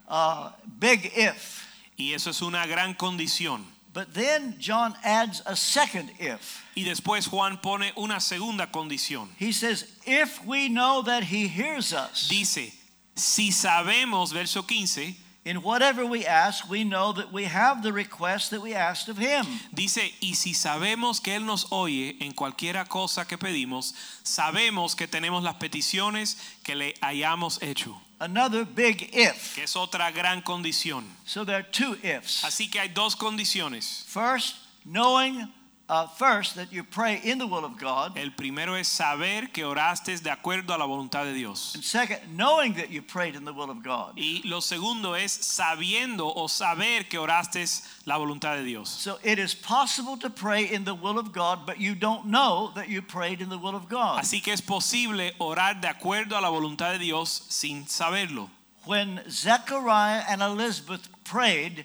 Uh, 0.09 0.49
big 0.79 1.11
if. 1.15 1.63
Y 1.99 2.15
eso 2.15 2.31
es 2.31 2.41
una 2.41 2.65
gran 2.65 2.95
condición. 2.95 3.63
But 3.93 4.15
then 4.15 4.55
John 4.57 4.95
adds 5.03 5.43
a 5.45 5.55
second 5.55 6.09
if. 6.19 6.63
Y 6.75 6.83
después 6.83 7.27
Juan 7.27 7.59
pone 7.61 7.91
una 7.95 8.19
segunda 8.19 8.71
condición. 8.71 9.27
He 9.37 9.51
says, 9.51 9.85
if 10.07 10.43
we 10.43 10.67
know 10.67 11.03
that 11.03 11.25
he 11.25 11.47
hears 11.47 11.93
us, 11.93 12.27
Dice, 12.27 12.73
si 13.15 13.51
sabemos, 13.51 14.33
verso 14.33 14.63
15, 14.63 15.15
in 15.43 15.57
whatever 15.63 16.05
we 16.05 16.25
ask, 16.25 16.69
we 16.69 16.83
know 16.83 17.11
that 17.13 17.31
we 17.33 17.45
have 17.45 17.81
the 17.81 17.91
request 17.91 18.51
that 18.51 18.61
we 18.61 18.75
asked 18.75 19.09
of 19.09 19.17
him. 19.17 19.45
Dice, 19.73 20.13
y 20.21 20.35
si 20.35 20.53
sabemos 20.53 21.19
que 21.21 21.33
Él 21.35 21.45
nos 21.45 21.65
oye 21.71 22.15
en 22.21 22.31
cualquiera 22.33 22.87
cosa 22.87 23.25
que 23.25 23.37
pedimos, 23.37 23.93
sabemos 24.23 24.95
que 24.95 25.07
tenemos 25.07 25.43
las 25.43 25.55
peticiones 25.55 26.37
que 26.63 26.75
le 26.75 26.93
hayamos 27.01 27.61
hecho, 27.63 27.99
Another 28.19 28.65
big 28.65 29.09
if. 29.13 29.55
que 29.55 29.63
es 29.63 29.75
otra 29.75 30.11
gran 30.11 30.43
condición. 30.43 31.05
So 31.25 31.43
there 31.43 31.55
are 31.57 31.63
two 31.71 31.97
ifs. 32.03 32.43
Así 32.43 32.69
que 32.69 32.79
hay 32.79 32.89
dos 32.89 33.15
condiciones. 33.15 34.03
First, 34.05 34.57
knowing 34.85 35.51
uh, 35.91 36.07
first 36.07 36.55
that 36.55 36.71
you 36.71 36.85
pray 36.85 37.19
in 37.21 37.37
the 37.37 37.45
will 37.45 37.65
of 37.65 37.77
God, 37.77 38.17
El 38.17 38.31
primero 38.31 38.75
es 38.75 38.87
saber 38.87 39.51
que 39.51 39.65
oraste 39.65 40.17
de 40.23 40.29
acuerdo 40.29 40.73
a 40.73 40.77
la 40.77 40.87
voluntad 40.87 41.25
de 41.25 41.33
Dios. 41.33 41.75
and 41.75 41.83
second, 41.83 42.19
knowing 42.33 42.73
that 42.75 42.89
you 42.89 43.01
prayed 43.01 43.35
in 43.35 43.43
the 43.43 43.51
will 43.51 43.69
of 43.69 43.83
God. 43.83 44.13
Y 44.15 44.41
lo 44.45 44.61
segundo 44.61 45.13
es 45.13 45.37
sabiendo 45.39 46.31
o 46.33 46.47
saber 46.47 47.09
que 47.09 47.19
oraste 47.19 47.67
la 48.05 48.17
voluntad 48.17 48.55
de 48.55 48.63
Dios. 48.63 48.89
So 48.89 49.19
it 49.21 49.37
is 49.37 49.53
possible 49.53 50.15
to 50.19 50.29
pray 50.29 50.63
in 50.63 50.85
the 50.85 50.95
will 50.95 51.19
of 51.19 51.33
God, 51.33 51.65
but 51.65 51.77
you 51.77 51.93
don't 51.93 52.27
know 52.27 52.71
that 52.75 52.87
you 52.87 53.01
prayed 53.01 53.41
in 53.41 53.49
the 53.49 53.57
will 53.57 53.75
of 53.75 53.89
God. 53.89 54.21
Así 54.23 54.41
que 54.41 54.53
es 54.53 54.61
posible 54.61 55.33
orar 55.41 55.81
de 55.81 55.89
acuerdo 55.89 56.37
a 56.37 56.41
la 56.41 56.49
voluntad 56.49 56.93
de 56.93 56.99
Dios 56.99 57.41
sin 57.49 57.83
saberlo. 57.83 58.49
When 58.85 59.21
Zechariah 59.29 60.23
and 60.29 60.41
Elizabeth 60.41 61.09
prayed 61.25 61.83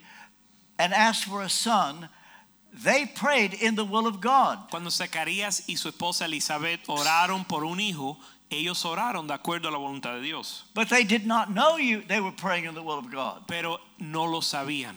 and 0.78 0.94
asked 0.94 1.24
for 1.24 1.42
a 1.42 1.48
son, 1.48 2.08
they 2.82 3.06
prayed 3.06 3.54
in 3.54 3.74
the 3.74 3.84
will 3.84 4.06
of 4.06 4.20
God. 4.20 4.68
Cuando 4.70 4.90
Zacarías 4.90 5.62
y 5.68 5.76
su 5.76 5.88
esposa 5.90 6.26
Elizabeth 6.26 6.80
oraron 6.88 7.46
por 7.48 7.64
un 7.64 7.78
hijo, 7.80 8.18
ellos 8.50 8.84
oraron 8.84 9.26
de 9.26 9.34
acuerdo 9.34 9.68
a 9.68 9.70
la 9.72 9.78
voluntad 9.78 10.14
de 10.14 10.22
Dios, 10.22 10.64
But 10.74 10.88
they 10.88 11.02
did 11.04 11.26
not 11.26 11.50
know 11.52 11.76
you 11.78 12.02
they 12.06 12.20
were 12.20 12.32
praying 12.32 12.64
in 12.66 12.74
the 12.74 12.82
will 12.82 12.98
of 12.98 13.10
God. 13.10 13.44
pero 13.48 13.78
no 13.98 14.24
lo 14.24 14.40
sabían. 14.40 14.94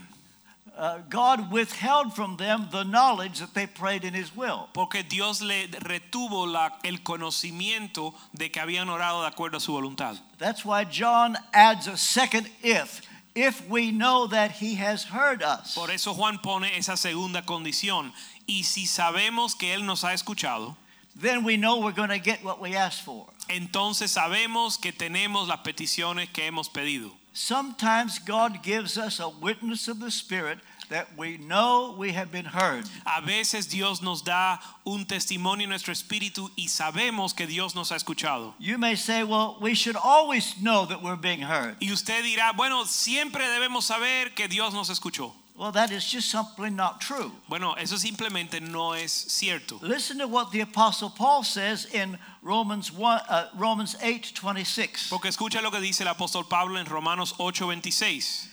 Uh, 0.78 1.00
God 1.10 1.52
withheld 1.52 2.14
from 2.16 2.38
them 2.38 2.70
the 2.72 2.84
knowledge 2.84 3.40
that 3.40 3.54
they 3.54 3.68
prayed 3.68 4.06
in 4.06 4.14
his 4.14 4.34
will. 4.34 4.70
Porque 4.74 5.04
Dios 5.04 5.42
le 5.42 5.68
retuvo 5.68 6.50
la- 6.50 6.70
el 6.86 7.00
conocimiento 7.00 8.14
de 8.34 8.50
que 8.50 8.62
habían 8.62 8.88
orado 8.88 9.22
de 9.22 9.28
acuerdo 9.28 9.58
a 9.58 9.60
su 9.60 9.74
voluntad. 9.74 10.18
That's 10.38 10.64
why 10.64 10.86
John 10.86 11.36
adds 11.54 11.88
a 11.88 11.98
second 11.98 12.50
if. 12.64 13.02
If 13.36 13.68
we 13.70 13.92
know 13.92 14.28
that 14.28 14.52
he 14.52 14.76
has 14.76 15.04
heard 15.04 15.44
us. 15.44 15.76
Por 15.76 15.92
eso 15.92 16.14
Juan 16.14 16.40
pone 16.40 16.76
esa 16.78 16.98
segunda 16.98 17.44
condición. 17.44 18.12
Y 18.48 18.64
si 18.64 18.86
sabemos 18.86 19.58
que 19.58 19.74
Él 19.74 19.86
nos 19.86 20.04
ha 20.04 20.14
escuchado, 20.14 20.76
then 21.16 21.44
we 21.44 21.58
know 21.58 21.80
we're 21.80 21.92
going 21.92 22.10
to 22.10 22.20
get 22.20 22.44
what 22.44 22.60
we 22.60 22.76
asked 22.76 23.04
for. 23.04 23.28
entonces 23.50 24.12
sabemos 24.12 24.78
que 24.78 24.94
tenemos 24.94 25.48
las 25.48 25.60
peticiones 25.60 26.30
que 26.30 26.46
hemos 26.46 26.70
pedido. 26.70 27.12
Sometimes 27.34 28.20
God 28.20 28.62
gives 28.64 28.98
us 28.98 29.20
a 29.20 29.28
witness 29.30 29.88
of 29.88 30.00
the 30.00 30.12
Spirit 30.12 30.60
that 30.90 31.08
we 31.18 31.38
know 31.38 31.96
we 31.98 32.12
have 32.12 32.32
been 32.32 32.46
heard. 32.46 32.86
A 33.06 33.22
veces 33.22 33.68
Dios 33.68 34.02
nos 34.02 34.22
da 34.22 34.60
un 34.86 35.06
testimonio 35.06 35.64
en 35.64 35.70
nuestro 35.70 35.94
espíritu 35.94 36.50
y 36.58 36.68
sabemos 36.68 37.36
que 37.36 37.48
Dios 37.48 37.76
nos 37.76 37.92
ha 37.92 37.96
escuchado. 37.96 38.54
You 38.60 38.78
may 38.78 38.96
say, 38.96 39.24
well, 39.24 39.58
we 39.62 39.74
should 39.74 39.96
always 39.96 40.56
know 40.62 40.86
that 40.86 41.02
we're 41.02 41.16
being 41.16 41.42
heard. 41.42 41.76
Y 41.80 41.92
usted 41.92 42.24
dirá, 42.24 42.56
bueno, 42.56 42.84
siempre 42.86 43.44
debemos 43.48 43.84
saber 43.84 44.34
que 44.36 44.48
Dios 44.48 44.74
nos 44.74 44.90
escuchó. 44.90 45.32
Well, 45.60 45.74
that 45.74 45.92
is 45.92 46.06
just 46.06 46.32
simply 46.32 46.70
not 46.70 47.02
true. 47.02 47.34
Bueno, 47.50 47.74
eso 47.74 47.98
simplemente 47.98 48.62
no 48.62 48.94
es 48.94 49.12
cierto. 49.12 49.78
Listen 49.82 50.18
to 50.20 50.28
what 50.28 50.54
the 50.54 50.62
Apostle 50.62 51.10
Paul 51.10 51.44
says 51.44 51.86
in 51.94 52.18
Romans, 52.42 52.94
1, 52.94 53.22
uh, 53.28 53.50
Romans 53.58 53.98
8 54.02 54.34
26. 54.34 55.10
Porque 55.10 55.28
escucha 55.28 55.62
lo 55.62 55.70
que 55.70 55.82
dice 55.82 56.04
el 56.04 56.08
apóstol 56.08 56.48
Pablo 56.48 56.78
en 56.80 56.86
Romanos 56.86 57.34
8:26. 57.38 58.48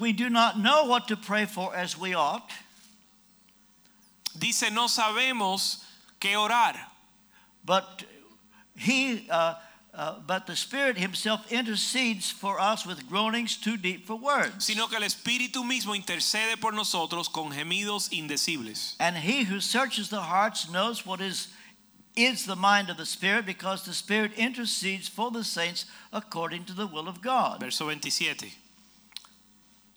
We 0.00 0.12
do 0.12 0.28
not 0.30 0.58
know 0.58 0.84
what 0.84 1.08
to 1.08 1.16
pray 1.16 1.46
for 1.46 1.74
as 1.74 1.98
we 1.98 2.14
ought, 2.14 2.50
Dice, 4.38 4.70
no 4.72 4.86
sabemos 4.86 5.82
qué 6.20 6.36
orar, 6.36 6.74
but 7.64 8.04
he, 8.74 9.26
uh, 9.30 9.54
uh, 9.92 10.20
but 10.26 10.46
the 10.46 10.56
Spirit 10.56 10.96
Himself 10.96 11.52
intercedes 11.52 12.30
for 12.30 12.58
us 12.58 12.86
with 12.86 13.06
groanings 13.08 13.58
too 13.58 13.76
deep 13.76 14.06
for 14.06 14.16
words. 14.16 14.64
sino 14.64 14.86
que 14.86 14.96
el 14.96 15.02
Espíritu 15.02 15.62
mismo 15.64 15.94
intercede 15.94 16.58
por 16.58 16.72
nosotros 16.72 17.28
con 17.30 17.52
gemidos 17.52 18.08
indecibles. 18.10 18.94
And 18.98 19.16
He 19.18 19.44
who 19.44 19.60
searches 19.60 20.08
the 20.08 20.22
hearts 20.22 20.70
knows 20.70 21.04
what 21.04 21.20
is 21.20 21.48
is 22.14 22.44
the 22.44 22.56
mind 22.56 22.90
of 22.90 22.98
the 22.98 23.06
Spirit, 23.06 23.46
because 23.46 23.84
the 23.84 23.94
Spirit 23.94 24.32
intercedes 24.36 25.08
for 25.08 25.30
the 25.30 25.44
saints 25.44 25.86
according 26.12 26.64
to 26.64 26.74
the 26.74 26.86
will 26.86 27.08
of 27.08 27.22
God. 27.22 27.60
Verso 27.60 27.84
27. 27.84 28.50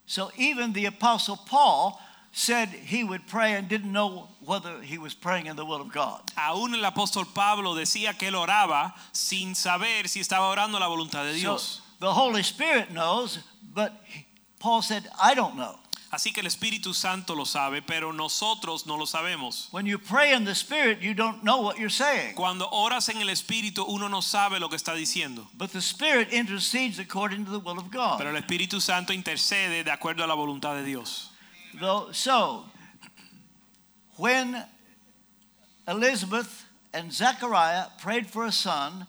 So 0.08 0.32
even 0.38 0.74
the 0.74 0.86
Apostle 0.86 1.38
Paul 1.38 2.00
said 2.32 2.68
he 2.70 3.04
would 3.04 3.26
pray 3.28 3.54
and 3.54 3.68
didn't 3.70 3.92
know 3.92 4.28
whether 4.44 4.82
he 4.82 4.98
was 4.98 5.14
praying 5.14 5.46
in 5.48 5.56
the 5.56 5.66
will 5.66 5.82
of 5.82 5.92
God. 5.92 6.22
Aún 6.38 6.74
el 6.74 6.84
apóstol 6.92 7.26
Pablo 7.34 7.74
decía 7.76 8.18
que 8.18 8.28
él 8.30 8.36
oraba 8.36 8.94
sin 9.14 9.56
saber 9.56 10.08
si 10.08 10.20
estaba 10.20 10.50
orando 10.54 10.78
la 10.80 10.88
voluntad 10.88 11.24
de 11.24 11.34
So 11.34 11.40
Dios. 11.40 11.82
the 12.00 12.12
Holy 12.14 12.44
Spirit 12.44 12.92
knows, 12.92 13.40
but 13.74 13.94
Paul 14.60 14.82
said, 14.82 15.08
I 15.22 15.34
don't 15.34 15.56
know. 15.56 15.76
Así 16.16 16.32
que 16.32 16.40
el 16.40 16.48
Espíritu 16.48 16.94
Santo 16.94 17.36
lo 17.36 17.46
sabe, 17.46 17.82
pero 17.82 18.14
nosotros 18.14 18.86
no 18.86 18.96
lo 18.96 19.06
sabemos. 19.06 19.68
When 19.72 19.86
you 19.86 20.00
pray 20.00 20.34
in 20.34 20.46
the 20.46 20.56
Spirit, 20.56 21.02
you 21.02 21.14
don't 21.14 21.44
know 21.44 21.62
what 21.62 21.76
you're 21.76 21.90
saying. 21.90 22.36
Cuando 22.36 22.70
oras 22.72 23.10
en 23.10 23.18
el 23.18 23.28
Espíritu, 23.28 23.84
uno 23.86 24.08
no 24.08 24.22
sabe 24.22 24.62
lo 24.62 24.70
que 24.70 24.78
está 24.78 24.96
diciendo. 24.96 25.46
But 25.58 25.74
the 25.74 25.82
Spirit 25.82 26.32
intercedes 26.32 27.00
according 27.00 27.44
to 27.44 27.52
the 27.52 27.60
will 27.60 27.78
of 27.78 27.92
God. 27.92 28.18
Pero 28.18 28.30
el 28.30 28.42
Espíritu 28.42 28.80
Santo 28.80 29.12
intercede 29.12 29.84
de 29.84 29.92
acuerdo 29.92 30.24
a 30.24 30.28
la 30.28 30.36
voluntad 30.36 30.76
de 30.76 30.86
Dios. 30.86 31.32
So, 32.14 32.64
when 34.16 34.64
Elizabeth 35.86 36.64
and 36.94 37.12
Zechariah 37.12 37.88
prayed 38.02 38.28
for 38.28 38.46
a 38.46 38.54
son, 38.54 39.06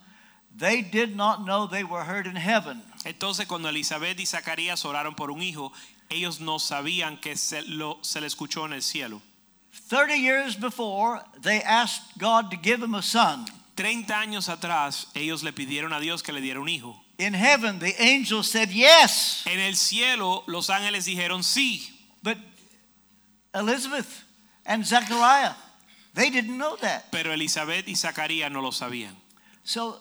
they 0.59 0.83
did 0.83 1.15
not 1.15 1.45
know 1.47 1.69
they 1.69 1.85
were 1.85 2.03
heard 2.03 2.27
in 2.27 2.35
heaven. 2.35 2.83
Entonces 3.05 3.47
cuando 3.47 3.69
Elizabeth 3.69 4.19
y 4.19 4.27
Zacarías 4.27 4.85
oraron 4.85 5.15
por 5.15 5.31
un 5.31 5.41
hijo, 5.41 5.73
ellos 6.11 6.41
no 6.41 6.59
sabían 6.59 7.21
que 7.21 7.37
se, 7.37 7.63
lo, 7.63 7.99
se 8.03 8.21
le 8.21 8.27
escuchó 8.27 8.65
en 8.67 8.73
el 8.73 8.83
cielo. 8.83 9.21
30 9.89 10.17
years 10.17 10.57
before, 10.57 11.21
they 11.43 11.61
asked 11.63 12.19
God 12.19 12.51
to 12.51 12.57
give 12.57 12.81
them 12.81 12.95
a 12.95 13.03
son. 13.03 13.45
30 13.77 14.13
años 14.19 14.49
atrás, 14.49 15.07
ellos 15.15 15.43
le 15.43 15.53
pidieron 15.53 15.93
a 15.93 16.01
Dios 16.01 16.23
que 16.23 16.33
le 16.33 16.41
diera 16.41 16.61
un 16.61 16.69
hijo. 16.69 16.99
In 17.19 17.35
heaven, 17.35 17.79
the 17.79 17.95
angels 17.99 18.51
said 18.51 18.71
yes. 18.71 19.43
En 19.47 19.61
el 19.61 19.75
cielo, 19.75 20.45
los 20.47 20.69
ángeles 20.69 21.05
dijeron 21.07 21.43
sí, 21.43 21.89
But 22.23 22.39
Elizabeth 23.55 24.25
and 24.65 24.85
Zechariah, 24.87 25.55
they 26.15 26.31
didn't 26.31 26.57
know 26.57 26.77
that. 26.77 27.11
pero 27.11 27.33
Elizabeth 27.33 27.87
y 27.89 27.95
Zacarías 27.95 28.51
no 28.51 28.61
lo 28.61 28.71
sabían. 28.71 29.15
So 29.65 30.01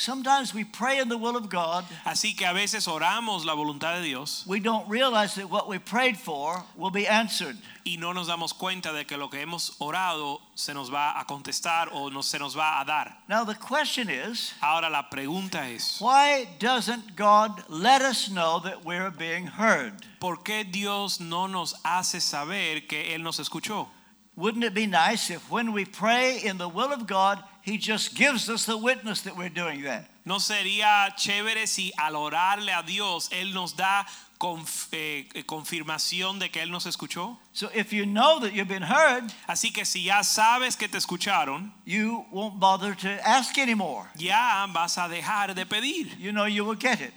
sometimes 0.00 0.54
we 0.54 0.64
pray 0.64 0.98
in 0.98 1.08
the 1.08 1.18
will 1.18 1.36
of 1.36 1.48
God. 1.48 1.84
Así 2.04 2.36
que 2.36 2.46
a 2.46 2.52
veces 2.52 2.88
oramos 2.88 3.44
la 3.44 3.54
voluntad 3.54 4.00
de 4.00 4.08
Dios 4.08 4.44
We 4.46 4.60
don't 4.60 4.88
realize 4.88 5.34
that 5.34 5.50
what 5.50 5.68
we 5.68 5.78
prayed 5.78 6.16
for 6.16 6.64
will 6.76 6.90
be 6.90 7.06
answered. 7.06 7.56
y 7.84 7.96
no 7.98 8.12
nos 8.12 8.28
damos 8.28 8.52
cuenta 8.52 8.92
de 8.92 9.04
que 9.04 9.16
lo 9.16 9.28
que 9.28 9.40
hemos 9.40 9.76
orado 9.78 10.40
se 10.54 10.74
nos 10.74 10.92
va 10.92 11.18
a 11.18 11.24
contestar 11.24 11.88
o 11.92 12.10
no, 12.10 12.22
se 12.22 12.38
nos 12.38 12.56
va 12.56 12.80
a 12.80 12.84
dar. 12.84 13.16
Now, 13.28 13.44
the 13.44 13.54
question 13.54 14.08
is 14.10 14.52
Ahora 14.62 14.90
la 14.90 15.08
pregunta 15.10 15.68
es, 15.70 16.00
why 16.00 16.46
doesn't 16.58 17.16
God 17.16 17.64
let 17.68 18.02
us 18.02 18.28
know 18.28 18.60
that 18.60 18.84
we're 18.84 19.10
being 19.10 19.46
heard? 19.46 19.92
¿por 20.20 20.42
qué 20.44 20.64
Dios 20.70 21.20
no 21.20 21.46
nos 21.46 21.74
hace 21.84 22.20
saber 22.20 22.86
que 22.86 23.14
Él 23.14 23.22
nos 23.22 23.38
escuchó? 23.38 23.88
Wouldn't 24.36 24.64
it 24.64 24.74
be 24.74 24.86
nice 24.86 25.30
if 25.30 25.50
when 25.50 25.72
we 25.72 25.84
pray 25.84 26.38
in 26.42 26.56
the 26.58 26.68
will 26.68 26.92
of 26.92 27.06
God, 27.06 27.42
He 27.62 27.76
just 27.78 28.14
gives 28.14 28.48
us 28.48 28.64
the 28.64 28.76
witness 28.76 29.22
that 29.22 29.36
we're 29.36 29.48
doing 29.52 29.82
that? 29.82 30.06
¿No 30.24 30.38
sería 30.38 31.14
chévere 31.16 31.66
si 31.66 31.92
al 31.98 32.14
orarle 32.14 32.72
a 32.72 32.82
Dios 32.82 33.28
Él 33.30 33.52
nos 33.52 33.74
da 33.74 34.04
conf- 34.38 34.88
eh, 34.92 35.28
eh, 35.34 35.42
confirmación 35.44 36.38
de 36.38 36.48
que 36.50 36.60
Él 36.62 36.70
nos 36.70 36.86
escuchó? 36.86 37.36
So 37.52 37.68
if 37.74 37.92
you 37.92 38.06
know 38.06 38.38
that 38.40 38.52
you've 38.54 38.68
been 38.68 38.82
heard, 38.82 39.24
Así 39.48 39.72
que 39.74 39.84
si 39.84 40.04
ya 40.04 40.22
sabes 40.22 40.76
que 40.78 40.88
te 40.88 40.96
escucharon, 40.98 41.70
you 41.84 42.24
won't 42.30 42.58
bother 42.60 42.94
to 42.94 43.08
ask 43.28 43.58
anymore. 43.58 44.06
ya 44.16 44.66
vas 44.72 44.96
a 44.98 45.08
dejar 45.08 45.54
de 45.54 45.66
pedir, 45.66 46.16
You 46.18 46.32
know 46.32 46.44
you 46.46 46.64
will 46.64 46.76
get 46.78 47.00
it. 47.00 47.12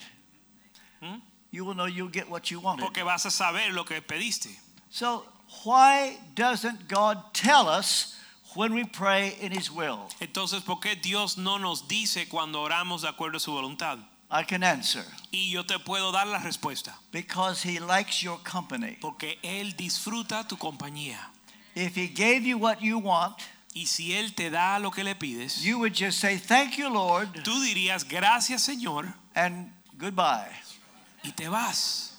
Hmm? 1.01 1.19
You 1.51 1.65
will 1.65 1.75
know 1.75 1.85
you'll 1.85 2.09
get 2.11 2.29
what 2.29 2.49
you 2.51 2.59
wanted. 2.59 2.83
porque 2.83 3.03
vas 3.05 3.25
a 3.25 3.31
saber 3.31 3.71
lo 3.73 3.83
que 3.85 4.01
pediste. 4.01 4.49
So 4.89 5.25
why 5.63 6.17
doesn't 6.35 6.87
God 6.87 7.33
tell 7.33 7.67
us 7.69 8.15
when 8.55 8.73
we 8.73 8.83
pray 8.85 9.35
in 9.41 9.51
His 9.51 9.69
will? 9.71 10.07
Entonces, 10.19 10.61
¿por 10.61 10.79
qué 10.79 10.95
Dios 10.95 11.37
no 11.37 11.57
nos 11.57 11.87
dice 11.87 12.27
cuando 12.27 12.61
oramos 12.61 13.01
de 13.01 13.09
acuerdo 13.09 13.37
a 13.37 13.39
su 13.39 13.51
voluntad? 13.51 13.97
I 14.31 14.43
can 14.43 14.63
answer. 14.63 15.05
Y 15.31 15.51
yo 15.51 15.63
te 15.65 15.77
puedo 15.79 16.11
dar 16.11 16.25
la 16.27 16.39
respuesta, 16.39 16.95
Because 17.11 17.63
He 17.63 17.79
likes 17.79 18.21
your 18.23 18.39
company. 18.43 18.97
porque 18.99 19.37
Él 19.43 19.75
disfruta 19.75 20.47
tu 20.47 20.57
compañía. 20.57 21.19
If 21.75 21.95
He 21.95 22.07
gave 22.07 22.43
you 22.43 22.57
what 22.57 22.79
you 22.81 22.97
want, 22.99 23.35
Y 23.75 23.87
si 23.87 24.13
Él 24.13 24.35
te 24.35 24.51
da 24.51 24.77
lo 24.77 24.91
que 24.91 25.03
le 25.03 25.15
pides, 25.15 25.63
you 25.63 25.79
would 25.79 25.93
just 25.95 26.19
say, 26.19 26.37
Thank 26.37 26.77
you, 26.77 26.89
Lord, 26.89 27.41
tú 27.43 27.59
dirías 27.61 28.07
gracias 28.07 28.61
Señor 28.61 29.11
and 29.35 29.71
goodbye. 29.97 30.51
y 31.23 31.31
te 31.31 31.47
vas. 31.47 32.12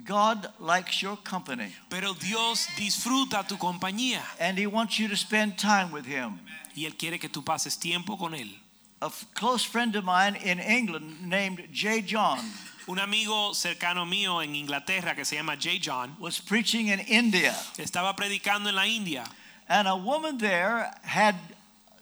God 0.00 0.48
likes 0.58 1.02
your 1.02 1.16
company, 1.22 1.72
Pero 1.90 2.14
Dios 2.14 2.66
disfruta 2.76 3.46
tu 3.46 3.56
compañía. 3.56 4.22
And 4.40 4.58
He 4.58 4.66
wants 4.66 4.98
you 4.98 5.08
to 5.08 5.16
spend 5.16 5.58
time 5.58 5.92
with 5.92 6.06
Him. 6.06 6.40
y 6.74 6.86
Él 6.86 6.96
quiere 6.96 7.18
que 7.18 7.28
tú 7.28 7.44
pases 7.44 7.78
tiempo 7.78 8.16
con 8.16 8.32
Él. 8.34 8.50
A 9.00 9.10
close 9.34 9.64
friend 9.64 9.94
of 9.96 10.04
mine 10.04 10.36
in 10.36 10.58
England 10.60 11.22
named 11.22 11.68
J. 11.72 12.02
John 12.02 12.38
Un 12.88 12.98
amigo 12.98 13.52
cercano 13.54 14.04
mío 14.04 14.42
en 14.42 14.56
Inglaterra 14.56 15.14
que 15.14 15.24
se 15.24 15.36
llama 15.36 15.56
Jay 15.56 15.78
John 15.78 16.16
was 16.18 16.40
preaching 16.40 16.88
in 16.88 16.98
India, 17.00 17.54
estaba 17.78 18.16
predicando 18.16 18.68
en 18.68 18.74
la 18.74 18.86
India. 18.86 19.24
And 19.68 19.86
a 19.86 19.94
woman 19.94 20.38
there 20.38 20.90
had 21.02 21.36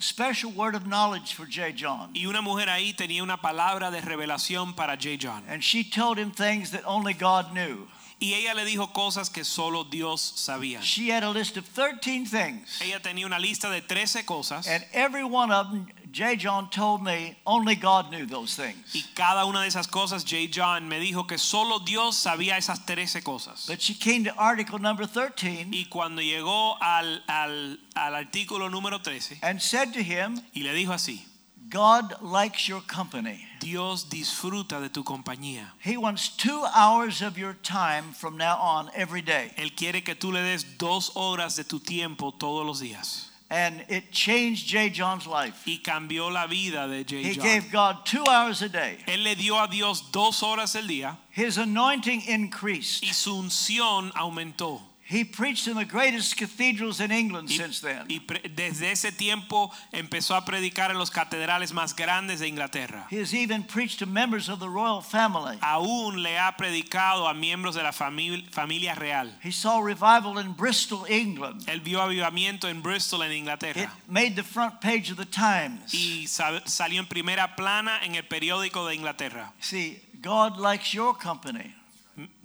special 0.00 0.50
word 0.50 0.74
of 0.74 0.86
knowledge 0.86 1.34
for 1.34 1.46
J. 1.46 1.72
John. 1.72 2.10
Y 2.14 2.26
una 2.26 2.42
mujer 2.42 2.68
ahí 2.68 2.94
tenía 2.94 3.22
una 3.22 3.36
palabra 3.36 3.90
de 3.90 4.00
revelación 4.00 4.74
para 4.74 4.96
J. 4.96 5.16
John. 5.16 5.42
And 5.48 5.62
she 5.62 5.84
told 5.84 6.18
him 6.18 6.30
things 6.30 6.70
that 6.72 6.82
only 6.86 7.14
God 7.14 7.52
knew. 7.52 7.86
Y 8.20 8.34
ella 8.34 8.54
le 8.54 8.64
dijo 8.66 8.92
cosas 8.92 9.30
que 9.30 9.44
solo 9.44 9.84
Dios 9.84 10.20
sabía. 10.36 10.82
She 10.82 11.08
had 11.08 11.22
a 11.22 11.30
list 11.30 11.56
of 11.56 11.64
13 11.64 12.26
things. 12.26 12.80
Ella 12.82 13.00
tenía 13.00 13.24
una 13.24 13.38
lista 13.38 13.70
de 13.70 13.80
13 13.80 14.24
cosas 14.26 14.68
And 14.68 14.84
every 14.92 15.24
one 15.24 15.50
of 15.50 15.70
them, 15.70 15.86
J. 16.12 16.36
John 16.36 16.68
told 16.70 17.02
me 17.02 17.36
only 17.46 17.74
God 17.76 18.10
knew 18.10 18.26
those 18.26 18.54
things. 18.56 18.94
y 18.94 19.02
cada 19.14 19.44
una 19.46 19.60
de 19.62 19.68
esas 19.68 19.86
cosas 19.86 20.24
J. 20.24 20.48
John 20.50 20.88
me 20.88 20.98
dijo 20.98 21.26
que 21.26 21.38
solo 21.38 21.78
Dios 21.78 22.16
sabía 22.16 22.56
esas 22.56 22.84
13 22.84 23.22
cosas. 23.22 23.66
But 23.66 23.80
she 23.80 23.94
came 23.94 24.24
to 24.24 24.34
article 24.36 24.78
number 24.78 25.06
13 25.06 25.68
Y 25.72 25.86
cuando 25.90 26.20
llegó 26.22 26.76
al, 26.80 27.22
al, 27.28 27.78
al 27.94 28.14
artículo 28.14 28.70
número 28.70 29.00
13 29.02 29.38
and 29.42 29.60
said 29.60 29.92
to 29.92 30.02
him, 30.02 30.40
y 30.54 30.62
le 30.62 30.72
dijo 30.72 30.92
así, 30.92 31.26
God 31.68 32.20
likes 32.20 32.66
your 32.66 32.80
company. 32.80 33.46
Dios 33.60 34.08
disfruta 34.08 34.80
de 34.80 34.88
tu 34.88 35.04
compañía. 35.04 35.68
He 35.78 35.96
wants 35.96 36.28
two 36.36 36.64
hours 36.74 37.22
of 37.22 37.38
your 37.38 37.54
time 37.62 38.12
from 38.12 38.36
now 38.36 38.56
on 38.56 38.90
every 38.94 39.22
day. 39.22 39.52
Él 39.56 39.76
quiere 39.76 40.02
que 40.02 40.16
tú 40.16 40.32
le 40.32 40.42
des 40.42 40.64
dos 40.78 41.12
horas 41.14 41.54
de 41.56 41.62
tu 41.62 41.78
tiempo 41.78 42.32
todos 42.32 42.66
los 42.66 42.80
días. 42.80 43.29
And 43.52 43.84
it 43.88 44.12
changed 44.12 44.68
J. 44.68 44.90
John's 44.90 45.26
life. 45.26 45.66
Y 45.66 45.80
cambió 45.82 46.30
la 46.32 46.46
vida 46.46 46.86
de 46.86 47.00
He 47.00 47.04
J. 47.04 47.34
John. 47.34 47.44
gave 47.44 47.72
God 47.72 48.06
two 48.06 48.24
hours 48.24 48.62
a 48.62 48.68
day. 48.68 48.98
Él 49.08 49.24
le 49.24 49.34
dio 49.34 49.56
a 49.56 49.66
Dios 49.66 50.12
dos 50.12 50.40
horas 50.42 50.76
al 50.76 50.86
día 50.86 51.16
His 51.32 51.58
anointing 51.58 52.22
increased. 52.28 53.02
y 53.02 53.12
su 53.12 53.34
unción 53.36 54.12
aumentó. 54.14 54.80
He 55.10 55.24
preached 55.24 55.66
in 55.66 55.74
the 55.76 55.84
greatest 55.84 56.36
cathedrals 56.36 57.00
in 57.00 57.10
England 57.10 57.48
Y, 57.50 57.56
since 57.56 57.80
then. 57.80 58.06
y 58.08 58.20
pre- 58.20 58.40
desde 58.48 58.92
ese 58.92 59.10
tiempo 59.10 59.72
empezó 59.92 60.36
a 60.36 60.44
predicar 60.44 60.92
en 60.92 60.98
los 60.98 61.10
catedrales 61.10 61.72
más 61.72 61.96
grandes 61.96 62.38
de 62.38 62.46
Inglaterra. 62.46 63.06
He 63.10 63.18
has 63.20 63.34
even 63.34 63.64
preached 63.64 63.98
to 63.98 64.06
members 64.06 64.48
of 64.48 64.60
the 64.60 64.68
royal 64.68 65.02
family. 65.02 65.58
Aún 65.62 66.22
le 66.22 66.38
ha 66.38 66.52
predicado 66.56 67.28
a 67.28 67.34
miembros 67.34 67.74
de 67.74 67.82
la 67.82 67.90
famil- 67.90 68.48
familia 68.52 68.94
real. 68.94 69.32
He 69.42 69.50
saw 69.50 69.80
revival 69.80 70.38
in 70.38 70.52
Bristol, 70.52 71.04
England. 71.08 71.64
Él 71.66 71.80
vio 71.80 72.00
avivamiento 72.00 72.68
en 72.68 72.80
Bristol, 72.80 73.22
en 73.24 73.32
Inglaterra. 73.32 73.82
It 73.82 73.88
made 74.06 74.36
the 74.36 74.44
front 74.44 74.80
page 74.80 75.10
of 75.10 75.16
the 75.16 75.26
Times. 75.26 75.92
Y 75.92 76.26
sa- 76.28 76.62
salió 76.66 77.00
en 77.00 77.06
primera 77.08 77.56
plana 77.56 77.98
en 78.04 78.14
el 78.14 78.22
periódico 78.28 78.86
de 78.86 78.94
Inglaterra. 78.94 79.52
See, 79.60 80.00
God 80.22 80.56
likes 80.58 80.92
your 80.92 81.18
company. 81.18 81.74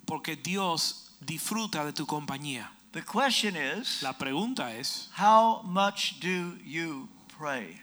Porque 0.07 0.35
Dios 0.35 1.04
disfruta 1.19 1.85
de 1.85 1.93
tu 1.93 2.05
compañía. 2.05 2.69
The 2.91 3.01
question 3.03 3.55
is, 3.55 4.01
La 4.01 4.13
pregunta 4.13 4.73
es, 4.73 5.09
how 5.17 5.61
much 5.63 6.19
do 6.21 6.57
you 6.63 7.09
pray? 7.37 7.81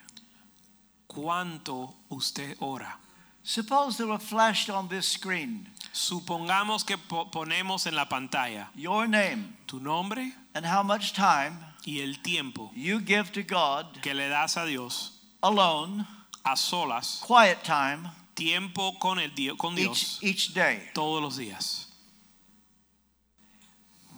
¿cuánto 1.09 1.95
usted 2.11 2.57
ora? 2.61 2.99
Suppose 3.45 3.97
there 3.99 4.07
were 4.07 4.19
flashed 4.21 4.71
on 4.71 4.89
this 4.89 5.07
screen 5.09 5.69
Supongamos 5.93 6.87
que 6.87 6.97
po- 6.97 7.27
ponemos 7.31 7.87
en 7.87 7.95
la 7.97 8.07
pantalla 8.09 8.69
your 8.75 9.07
name 9.09 9.57
tu 9.67 9.81
nombre 9.81 10.33
and 10.55 10.65
how 10.65 10.83
much 10.83 11.13
time 11.13 11.59
y 11.85 11.99
el 12.01 12.23
tiempo 12.23 12.71
you 12.75 13.01
give 13.01 13.33
to 13.33 13.43
God 13.43 14.01
que 14.01 14.15
le 14.15 14.29
das 14.29 14.57
a 14.57 14.65
Dios 14.65 15.19
alone, 15.43 16.07
a 16.45 16.57
solas, 16.57 17.21
quiet 17.27 17.63
time, 17.65 18.09
tiempo 18.37 18.97
con, 19.01 19.19
el, 19.19 19.31
Dio- 19.35 19.57
con 19.57 19.77
each, 19.77 19.83
Dios 19.83 20.19
each 20.23 20.55
day. 20.55 20.81
todos 20.95 21.21
los 21.21 21.37
días. 21.37 21.89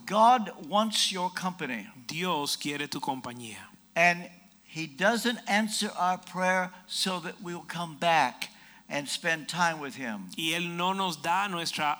God 0.06 0.50
wants 0.68 1.10
your 1.12 1.30
company. 1.30 1.86
Dios 2.06 2.56
quiere 2.56 2.88
tu 2.88 3.00
compañía. 3.00 3.58
And 3.96 4.28
He 4.64 4.86
doesn't 4.86 5.38
answer 5.46 5.90
our 5.96 6.18
prayer 6.18 6.70
so 6.86 7.20
that 7.20 7.40
we'll 7.40 7.64
come 7.68 7.96
back 7.96 8.50
and 8.88 9.08
spend 9.08 9.48
time 9.48 9.80
with 9.80 9.94
Him. 9.94 10.30
Y 10.36 10.52
Él 10.54 10.76
no 10.76 10.92
nos 10.92 11.16
da 11.16 11.48
nuestra, 11.48 11.98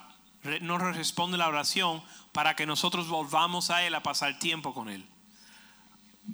no 0.61 0.77
responde 0.77 1.37
la 1.37 1.47
oración 1.47 2.01
para 2.33 2.53
que 2.53 2.65
nosotros 2.65 3.07
volvamos 3.07 3.69
a 3.69 3.83
Él 3.83 3.95
a 3.95 4.01
pasar 4.01 4.39
tiempo 4.39 4.73
con 4.73 4.89
Él. 4.89 5.03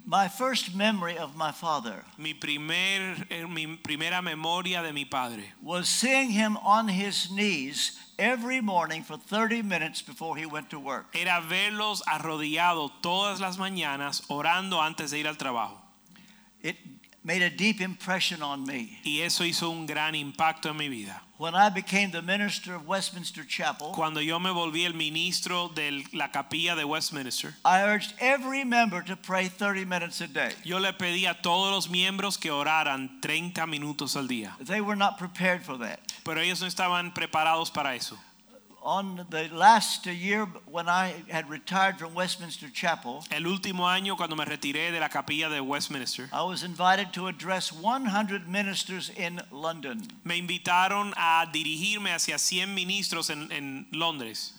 My 0.06 0.28
first 0.28 0.74
memory 0.74 1.18
of 1.18 1.36
my 1.36 1.52
father 1.52 2.04
Mi, 2.16 2.32
primer, 2.32 3.26
eh, 3.30 3.44
mi 3.46 3.76
primera 3.76 4.22
memoria 4.22 4.82
de 4.82 4.92
mi 4.92 5.04
padre 5.04 5.44
was 5.62 5.88
seeing 5.88 6.30
him 6.30 6.56
on 6.58 6.88
his 6.88 7.30
knees 7.30 7.98
every 8.18 8.60
morning 8.60 9.02
for 9.02 9.18
30 9.18 9.62
minutes 9.62 10.00
before 10.00 10.36
he 10.36 10.46
went 10.46 10.70
to 10.70 10.78
work. 10.78 11.14
era 11.14 11.42
verlos 11.46 12.02
arrodillados 12.06 12.90
todas 13.02 13.40
las 13.40 13.58
mañanas 13.58 14.22
orando 14.28 14.80
antes 14.80 15.10
de 15.10 15.18
ir 15.18 15.26
al 15.28 15.36
trabajo. 15.36 15.78
It 16.62 16.76
made 17.24 17.42
a 17.42 17.50
deep 17.50 17.80
impression 17.80 18.42
on 18.42 18.64
me. 18.64 18.98
Y 19.04 19.20
eso 19.20 19.44
hizo 19.44 19.70
un 19.70 19.86
gran 19.86 20.14
impacto 20.14 20.70
en 20.70 20.76
mi 20.76 20.88
vida. 20.88 21.22
When 21.42 21.56
I 21.56 21.70
became 21.70 22.12
the 22.12 22.22
minister 22.22 22.72
of 22.72 22.86
Westminster 22.86 23.42
Chapel, 23.42 23.90
Cuando 23.94 24.20
yo 24.20 24.38
me 24.38 24.50
volví 24.50 24.86
el 24.86 24.94
ministro 24.94 25.72
de 25.74 26.04
la 26.12 26.28
capilla 26.28 26.76
de 26.76 26.86
Westminster, 26.86 27.52
I 27.64 27.82
urged 27.82 28.14
every 28.20 28.62
member 28.62 29.02
to 29.02 29.16
pray 29.16 29.48
30 29.48 29.84
minutes 29.84 30.20
a 30.20 30.28
day. 30.28 30.52
yo 30.62 30.78
le 30.78 30.92
pedí 30.92 31.26
a 31.28 31.34
todos 31.42 31.72
los 31.72 31.88
miembros 31.88 32.38
que 32.38 32.52
oraran 32.52 33.20
30 33.20 33.66
minutos 33.66 34.14
al 34.14 34.28
día. 34.28 34.54
They 34.60 34.80
were 34.80 34.94
not 34.94 35.18
prepared 35.18 35.64
for 35.64 35.76
that. 35.78 35.98
Pero 36.24 36.40
ellos 36.40 36.60
no 36.60 36.68
estaban 36.68 37.12
preparados 37.12 37.72
para 37.72 37.96
eso. 37.96 38.16
On 38.84 39.24
the 39.30 39.48
last 39.52 40.06
year 40.06 40.44
when 40.66 40.88
I 40.88 41.14
had 41.30 41.48
retired 41.48 42.00
from 42.00 42.14
Westminster 42.14 42.68
Chapel, 42.68 43.24
El 43.30 43.42
último 43.42 43.86
año, 43.86 44.16
cuando 44.16 44.34
me 44.34 44.44
retiré 44.44 44.90
de 44.90 44.98
la 44.98 45.08
capilla 45.08 45.48
de 45.48 45.62
Westminster, 45.62 46.28
I 46.32 46.42
was 46.42 46.64
invited 46.64 47.12
to 47.12 47.28
address 47.28 47.72
100 47.72 48.48
ministers 48.48 49.10
in 49.16 49.40
London. 49.52 50.02
me 50.24 50.40
invitaron 50.40 51.12
a 51.16 51.46
dirigirme 51.52 52.12
hacia 52.12 52.38
100 52.38 52.74
ministros 52.74 53.30
en, 53.30 53.52
en 53.52 53.86
Londres. 53.92 54.54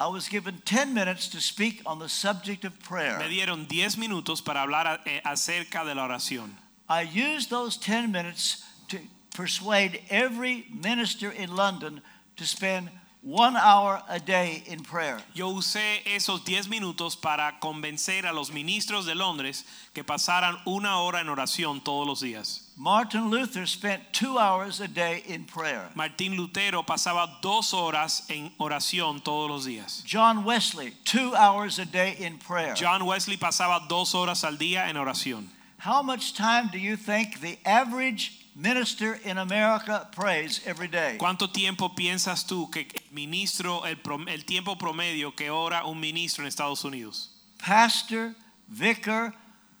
I 0.00 0.08
was 0.08 0.26
given 0.28 0.60
10 0.64 0.92
minutes 0.92 1.28
to 1.28 1.40
speak 1.40 1.80
on 1.86 2.00
the 2.00 2.08
subject 2.08 2.64
of 2.64 2.76
prayer. 2.82 3.16
Me 3.20 3.28
dieron 3.28 3.68
10 3.68 3.96
minutos 3.96 4.44
para 4.44 4.62
hablar 4.62 5.00
eh, 5.06 5.20
acerca 5.24 5.84
de 5.84 5.94
la 5.94 6.08
oración. 6.08 6.50
I 6.88 7.02
used 7.02 7.48
those 7.48 7.76
10 7.76 8.10
minutes 8.10 8.64
to 8.88 8.98
persuade 9.36 10.00
every 10.10 10.66
minister 10.72 11.30
in 11.30 11.54
London 11.54 12.00
to 12.36 12.44
spend 12.44 12.90
one 13.28 13.56
hour 13.56 14.02
a 14.08 14.18
day 14.18 14.62
in 14.66 14.82
prayer. 14.82 15.18
Yo 15.34 15.50
usé 15.50 16.00
esos 16.06 16.44
10 16.44 16.68
minutos 16.68 17.14
para 17.14 17.58
convencer 17.60 18.24
a 18.24 18.32
los 18.32 18.50
ministros 18.50 19.04
de 19.04 19.14
Londres 19.14 19.66
que 19.92 20.02
pasaran 20.02 20.56
una 20.64 21.00
hora 21.00 21.20
en 21.20 21.28
oración 21.28 21.84
todos 21.84 22.06
los 22.06 22.22
días. 22.22 22.72
Martin 22.78 23.28
Luther 23.28 23.66
spent 23.66 24.02
two 24.12 24.38
hours 24.38 24.80
a 24.80 24.88
day 24.88 25.22
in 25.26 25.44
prayer. 25.44 25.90
Martín 25.94 26.36
Lutero 26.36 26.86
pasaba 26.86 27.38
dos 27.42 27.74
horas 27.74 28.24
en 28.30 28.50
oración 28.58 29.22
todos 29.22 29.50
los 29.50 29.66
días. 29.66 30.02
John 30.06 30.44
Wesley, 30.44 30.94
two 31.04 31.34
hours 31.34 31.78
a 31.78 31.84
day 31.84 32.16
in 32.18 32.38
prayer. 32.38 32.74
John 32.74 33.04
Wesley 33.04 33.36
pasaba 33.36 33.86
dos 33.88 34.14
horas 34.14 34.42
al 34.42 34.56
día 34.56 34.88
en 34.88 34.96
oración. 34.96 35.48
How 35.80 36.02
much 36.02 36.32
time 36.32 36.70
do 36.72 36.78
you 36.78 36.96
think 36.96 37.40
the 37.40 37.58
average 37.66 38.37
minister 38.58 39.14
in 39.24 39.38
America 39.38 40.08
prays 40.12 40.60
every 40.66 40.88
day? 40.88 41.16
¿Cuánto 41.18 41.52
tiempo 41.52 41.90
piensas 41.94 42.44
tú 42.44 42.70
que 42.70 42.80
el 42.80 43.12
ministro, 43.12 43.84
el, 43.84 43.96
prom- 43.96 44.28
el 44.28 44.44
tiempo 44.44 44.76
promedio 44.76 45.34
que 45.36 45.48
ora 45.48 45.84
un 45.86 46.00
ministro 46.00 46.42
en 46.44 46.48
Estados 46.48 46.84
Unidos? 46.84 47.28
Pastor, 47.58 48.34
vicar, 48.68 49.32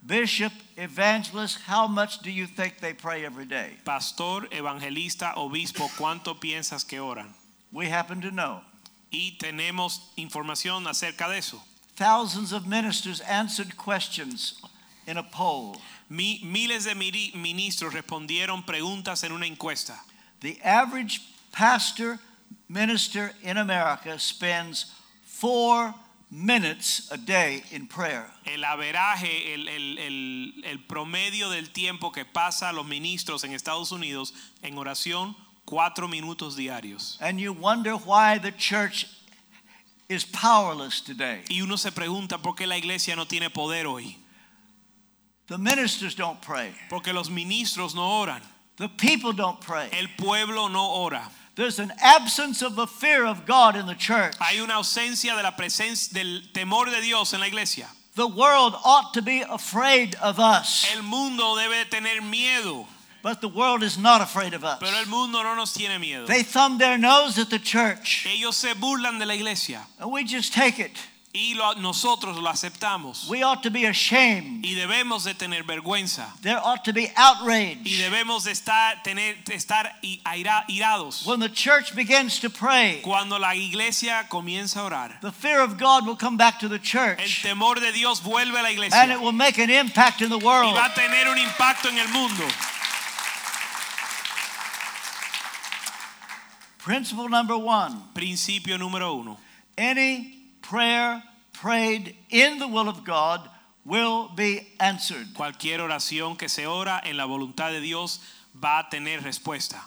bishop, 0.06 0.52
evangelist, 0.76 1.58
how 1.66 1.88
much 1.88 2.20
do 2.22 2.30
you 2.30 2.46
think 2.46 2.78
they 2.78 2.94
pray 2.94 3.24
every 3.24 3.46
day? 3.46 3.76
Pastor, 3.84 4.46
evangelista, 4.52 5.34
obispo, 5.36 5.90
¿cuánto 5.98 6.38
piensas 6.38 6.86
que 6.86 7.00
oran? 7.00 7.34
We 7.72 7.88
happen 7.90 8.20
to 8.20 8.30
know. 8.30 8.62
Y 9.10 9.36
tenemos 9.40 10.00
información 10.16 10.86
acerca 10.86 11.28
de 11.28 11.38
eso. 11.38 11.60
Thousands 11.96 12.52
of 12.52 12.66
ministers 12.66 13.20
answered 13.22 13.76
questions 13.76 14.60
in 15.08 15.16
a 15.16 15.22
poll. 15.22 15.76
Mi- 16.10 16.40
miles 16.44 16.84
de 16.84 16.94
ministros 16.94 17.92
respondieron 17.92 18.64
preguntas 18.64 19.24
en 19.24 19.32
una 19.32 19.46
encuesta. 19.46 19.98
The 20.40 20.60
average 20.62 21.20
pastor 21.52 22.18
minister 22.68 23.32
in 23.42 23.56
America 23.56 24.18
spends 24.18 24.92
four 25.24 25.94
minutes 26.30 27.08
a 27.10 27.16
day 27.16 27.62
in 27.72 27.86
prayer. 27.86 28.26
El 28.46 28.62
averaje, 28.62 29.54
el, 29.54 29.66
el- 29.68 29.98
el- 29.98 30.64
el 30.64 30.78
promedio 30.86 31.48
del 31.50 31.70
tiempo 31.72 32.10
que 32.12 32.24
pasa 32.24 32.72
los 32.72 32.86
ministros 32.86 33.44
en 33.44 33.52
Estados 33.54 33.90
Unidos 33.92 34.32
en 34.62 34.76
oración, 34.76 35.34
cuatro 35.64 36.06
minutos 36.06 36.54
diarios. 36.56 37.16
And 37.20 37.38
you 37.40 37.52
wonder 37.54 37.94
why 37.94 38.38
the 38.38 38.52
church 38.52 39.06
is 40.08 40.24
powerless 40.24 41.00
today. 41.02 41.42
Y 41.48 41.60
uno 41.62 41.76
se 41.76 41.90
pregunta 41.92 42.38
por 42.42 42.54
qué 42.54 42.66
la 42.66 42.76
iglesia 42.76 43.16
no 43.16 43.26
tiene 43.26 43.48
poder 43.50 43.86
hoy. 43.86 44.18
The 45.48 45.58
ministers 45.58 46.14
don't 46.14 46.40
pray. 46.40 46.72
Porque 46.90 47.12
los 47.12 47.28
ministros 47.30 47.94
no 47.94 48.20
oran. 48.20 48.40
The 48.76 48.88
people 48.88 49.32
don't 49.32 49.60
pray. 49.60 49.88
El 49.92 50.06
pueblo 50.16 50.68
no 50.68 51.02
ora. 51.02 51.22
There's 51.56 51.80
an 51.80 51.92
absence 52.00 52.62
of 52.62 52.76
the 52.76 52.86
fear 52.86 53.26
of 53.26 53.44
God 53.44 53.74
in 53.74 53.86
the 53.86 53.94
church. 53.96 54.36
Hay 54.40 54.60
una 54.60 54.74
ausencia 54.74 55.36
de 55.36 55.42
la 55.42 55.50
presencia 55.52 56.12
del 56.12 56.42
temor 56.52 56.84
de 56.86 57.00
Dios 57.00 57.34
en 57.34 57.40
la 57.40 57.46
iglesia. 57.46 57.88
The 58.14 58.28
world 58.28 58.74
ought 58.84 59.14
to 59.14 59.22
be 59.22 59.42
afraid 59.42 60.14
of 60.22 60.38
us, 60.38 60.86
El 60.94 61.02
mundo 61.02 61.56
debe 61.56 61.88
tener 61.88 62.20
miedo, 62.20 62.86
but 63.22 63.40
the 63.40 63.48
world 63.48 63.82
is 63.82 63.96
not 63.96 64.20
afraid 64.20 64.54
of 64.54 64.64
us. 64.64 64.78
pero 64.80 64.96
el 64.98 65.06
mundo 65.06 65.42
no 65.42 65.54
nos 65.54 65.72
tiene 65.72 66.00
miedo. 66.00 66.26
They 66.26 66.42
thumb 66.42 66.78
their 66.78 66.98
nose 66.98 67.38
at 67.38 67.48
the 67.50 67.58
church, 67.60 68.26
Ellos 68.28 68.56
se 68.56 68.74
burlan 68.74 69.18
de 69.18 69.26
la 69.26 69.34
iglesia 69.34 69.86
and 70.00 70.10
we 70.12 70.24
just 70.24 70.52
take 70.52 70.78
it. 70.78 70.96
Y 71.38 71.54
lo- 71.54 71.74
nosotros 71.74 72.36
lo 72.36 72.48
aceptamos. 72.50 73.28
We 73.28 73.42
ought 73.44 73.62
to 73.62 73.70
be 73.70 73.84
ashamed. 73.86 74.64
Y 74.64 74.74
debemos 74.74 75.24
de 75.24 75.34
tener 75.34 75.62
vergüenza. 75.62 76.26
There 76.42 76.58
ought 76.58 76.84
to 76.84 76.92
be 76.92 77.04
Y 77.04 77.12
outrage. 77.16 77.98
debemos 77.98 78.44
de 78.44 78.50
estar, 78.52 79.02
tener, 79.04 79.36
estar 79.46 79.92
i- 80.02 80.20
aira- 80.26 80.64
irados. 80.68 81.24
When 81.24 81.38
the 81.40 81.48
church 81.48 81.94
begins 81.94 82.40
to 82.40 82.50
pray, 82.50 83.00
Cuando 83.02 83.38
la 83.38 83.54
iglesia 83.54 84.26
comienza 84.28 84.80
a 84.80 84.84
orar, 84.90 85.20
the 85.20 85.30
fear 85.32 85.60
of 85.60 85.78
God 85.78 86.06
will 86.06 86.16
come 86.16 86.36
back 86.36 86.58
to 86.60 86.68
the 86.68 86.74
el 86.76 86.80
church, 86.82 87.42
temor 87.42 87.76
de 87.80 87.92
Dios 87.92 88.20
vuelve 88.20 88.58
a 88.58 88.62
la 88.62 88.68
and 88.96 89.12
it 89.12 89.20
will 89.20 89.32
make 89.32 89.58
an 89.58 89.70
impact 89.70 90.20
in 90.22 90.30
the 90.30 90.38
y 90.38 90.44
world. 90.44 90.74
va 90.74 90.86
a 90.86 90.94
tener 90.94 91.28
un 91.28 91.38
impacto 91.38 91.88
en 91.88 91.98
el 91.98 92.08
mundo. 92.08 92.44
Principle 96.78 97.28
number 97.28 97.56
one 97.58 98.02
Principio 98.14 98.76
número 98.78 99.14
uno. 99.20 99.36
any 99.76 100.34
prayer 100.62 101.22
prayed 101.60 102.14
in 102.30 102.58
the 102.58 102.68
will 102.68 102.88
of 102.88 103.04
God 103.04 103.48
will 103.84 104.28
be 104.34 104.68
answered. 104.78 105.34
Cualquier 105.34 105.78
oración 105.78 106.38
que 106.38 106.48
se 106.48 106.66
ora 106.66 107.00
en 107.04 107.16
la 107.16 107.26
voluntad 107.26 107.72
de 107.72 107.80
Dios 107.80 108.20
va 108.54 108.80
a 108.80 108.86
tener 108.90 109.20
respuesta. 109.20 109.80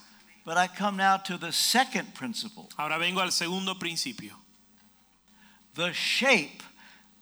But 0.43 0.57
I 0.57 0.67
come 0.67 0.97
now 0.97 1.17
to 1.17 1.37
the 1.37 1.51
second 1.51 2.13
principle. 2.15 2.69
Ahora 2.77 2.97
vengo 2.97 3.21
al 3.21 3.31
segundo 3.31 3.75
principio. 3.75 4.33
The 5.75 5.93
shape 5.93 6.63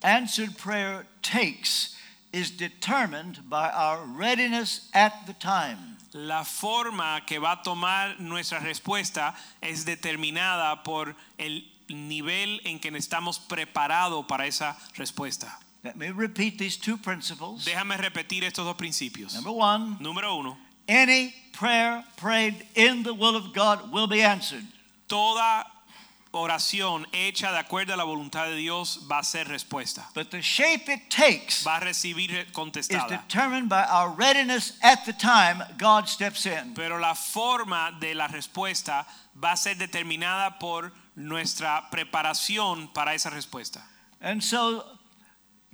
answered 0.01 0.57
prayer 0.57 1.05
takes 1.21 1.95
is 2.31 2.51
determined 2.51 3.49
by 3.49 3.69
our 3.69 4.05
readiness 4.05 4.89
at 4.93 5.27
the 5.27 5.33
time. 5.33 5.97
La 6.13 6.43
forma 6.43 7.21
que 7.27 7.39
va 7.39 7.59
a 7.59 7.63
tomar 7.63 8.15
nuestra 8.19 8.59
respuesta 8.59 9.35
es 9.61 9.85
determinada 9.85 10.83
por 10.83 11.15
el 11.37 11.61
nivel 11.89 12.61
en 12.65 12.79
que 12.79 12.89
estamos 12.97 13.39
preparados 13.39 14.25
para 14.27 14.45
esa 14.47 14.77
respuesta. 14.95 15.59
Let 15.83 15.95
me 15.95 16.11
repeat 16.11 16.57
these 16.57 16.77
two 16.77 16.97
principles. 16.97 17.65
Déjame 17.65 17.97
repetir 17.97 18.43
estos 18.43 18.65
dos 18.65 18.75
principios. 18.75 19.33
Number 19.33 19.51
one, 19.53 19.97
Número 19.99 20.37
uno, 20.37 20.57
any 20.87 21.33
prayer 21.53 22.03
prayed 22.17 22.65
in 22.75 23.03
the 23.03 23.13
will 23.13 23.35
of 23.35 23.53
God 23.53 23.91
will 23.91 24.07
be 24.07 24.21
answered. 24.21 24.65
toda 25.07 25.65
oración 26.31 27.07
hecha 27.11 27.51
de 27.51 27.57
acuerdo 27.57 27.93
a 27.93 27.97
la 27.97 28.03
voluntad 28.03 28.45
de 28.45 28.55
Dios 28.55 28.99
va 29.09 29.19
a 29.19 29.23
ser 29.23 29.47
respuesta. 29.47 30.07
But 30.13 30.29
the 30.29 30.41
shape 30.41 30.87
it 30.87 31.09
takes 31.09 31.63
Va 31.65 31.77
a 31.77 31.79
recibir 31.79 32.29
is 32.31 32.51
contestada. 32.51 33.09
determined 33.27 33.69
by 33.69 33.83
our 33.85 34.11
readiness 34.11 34.77
at 34.83 35.05
the 35.05 35.13
time 35.13 35.63
God 35.77 36.07
steps 36.07 36.45
in. 36.45 36.73
Pero 36.75 36.99
la 36.99 37.15
forma 37.15 37.97
de 37.99 38.13
la 38.13 38.27
respuesta 38.27 39.07
va 39.41 39.53
a 39.53 39.57
ser 39.57 39.75
determinada 39.75 40.59
por 40.59 40.91
nuestra 41.19 41.89
preparación 41.91 42.91
para 42.93 43.13
esa 43.13 43.29
respuesta. 43.29 43.81
And 44.21 44.41
so 44.41 44.83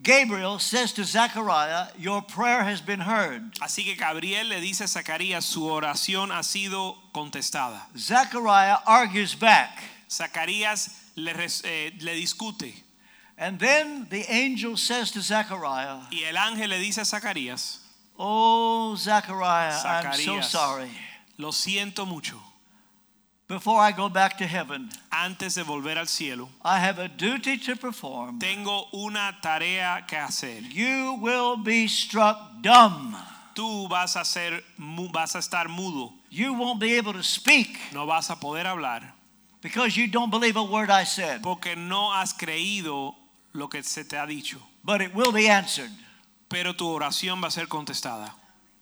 Gabriel 0.01 0.60
says 0.60 0.91
to 0.93 1.03
Zechariah, 1.03 1.88
Your 1.97 2.21
prayer 2.21 2.63
has 2.63 2.81
been 2.81 2.99
heard. 2.99 3.53
Así 3.62 3.86
que 3.86 3.95
Gabriel 3.95 4.49
le 4.49 4.60
dice 4.60 4.81
a 4.81 4.88
Zacarías, 4.88 5.43
su 5.43 5.63
oración 5.63 6.31
ha 6.31 6.43
sido 6.43 6.95
contestada. 7.13 7.88
Zechariah 7.97 8.79
argues 8.86 9.36
back. 9.36 9.69
Zacarías 10.10 10.89
le, 11.15 11.31
eh, 11.63 11.91
le 12.01 12.15
discute 12.15 12.73
And 13.38 13.60
then 13.60 14.08
the 14.10 14.25
angel 14.29 14.77
says 14.77 15.12
to 15.12 15.21
Zechariah, 15.21 16.08
y 16.10 16.23
el 16.23 16.38
ángel 16.38 16.69
le 16.69 16.79
dice 16.79 16.99
a 16.99 17.05
Zacarías, 17.05 17.79
Oh, 18.17 18.95
Zechariah, 18.95 19.81
I'm 19.84 20.13
so 20.13 20.39
sorry. 20.41 20.89
lo 21.38 21.51
siento 21.51 22.08
mucho, 22.08 22.41
Before 23.47 23.79
I 23.79 23.91
go 23.91 24.10
back 24.10 24.39
to 24.39 24.45
heaven, 24.47 24.89
antes 25.12 25.53
de 25.53 25.63
volver 25.63 25.97
al 25.97 26.08
cielo, 26.08 26.49
I 26.63 26.79
have 26.79 26.97
a 26.97 27.08
duty 27.08 27.58
to 27.60 27.75
perform. 27.75 28.39
tengo 28.39 28.88
una 28.91 29.38
tarea 29.39 30.03
que 30.08 30.17
hacer. 30.17 30.63
You 30.71 31.19
will 31.21 31.58
be 31.58 31.88
struck 31.88 32.62
dumb. 32.62 33.15
Tú 33.53 33.88
vas 33.88 34.15
a, 34.15 34.25
ser, 34.25 34.63
vas 35.13 35.36
a 35.36 35.39
estar 35.39 35.67
mudo, 35.69 36.12
You 36.31 36.53
won't 36.53 36.79
be 36.79 36.97
able 36.97 37.13
to 37.13 37.23
speak 37.23 37.77
no 37.93 38.05
vas 38.05 38.29
a 38.29 38.36
poder 38.36 38.65
hablar, 38.65 39.13
because 39.62 39.95
you 39.95 40.08
don't 40.08 40.29
believe 40.31 40.58
a 40.58 40.63
word 40.63 40.89
I 40.89 41.05
said. 41.05 41.41
porque 41.43 41.75
no 41.77 42.12
has 42.12 42.34
creído 42.34 43.15
lo 43.53 43.67
que 43.69 43.84
se 43.84 44.03
te 44.03 44.17
ha 44.17 44.25
dicho. 44.25 44.58
But 44.84 45.01
it 45.01 45.13
will 45.13 45.31
be 45.31 45.47
answered. 45.49 45.91
Pero 46.49 46.73
tu 46.73 46.88
oración 46.88 47.41
va 47.41 47.47
a 47.47 47.51
ser 47.51 47.67
contestada. 47.67 48.34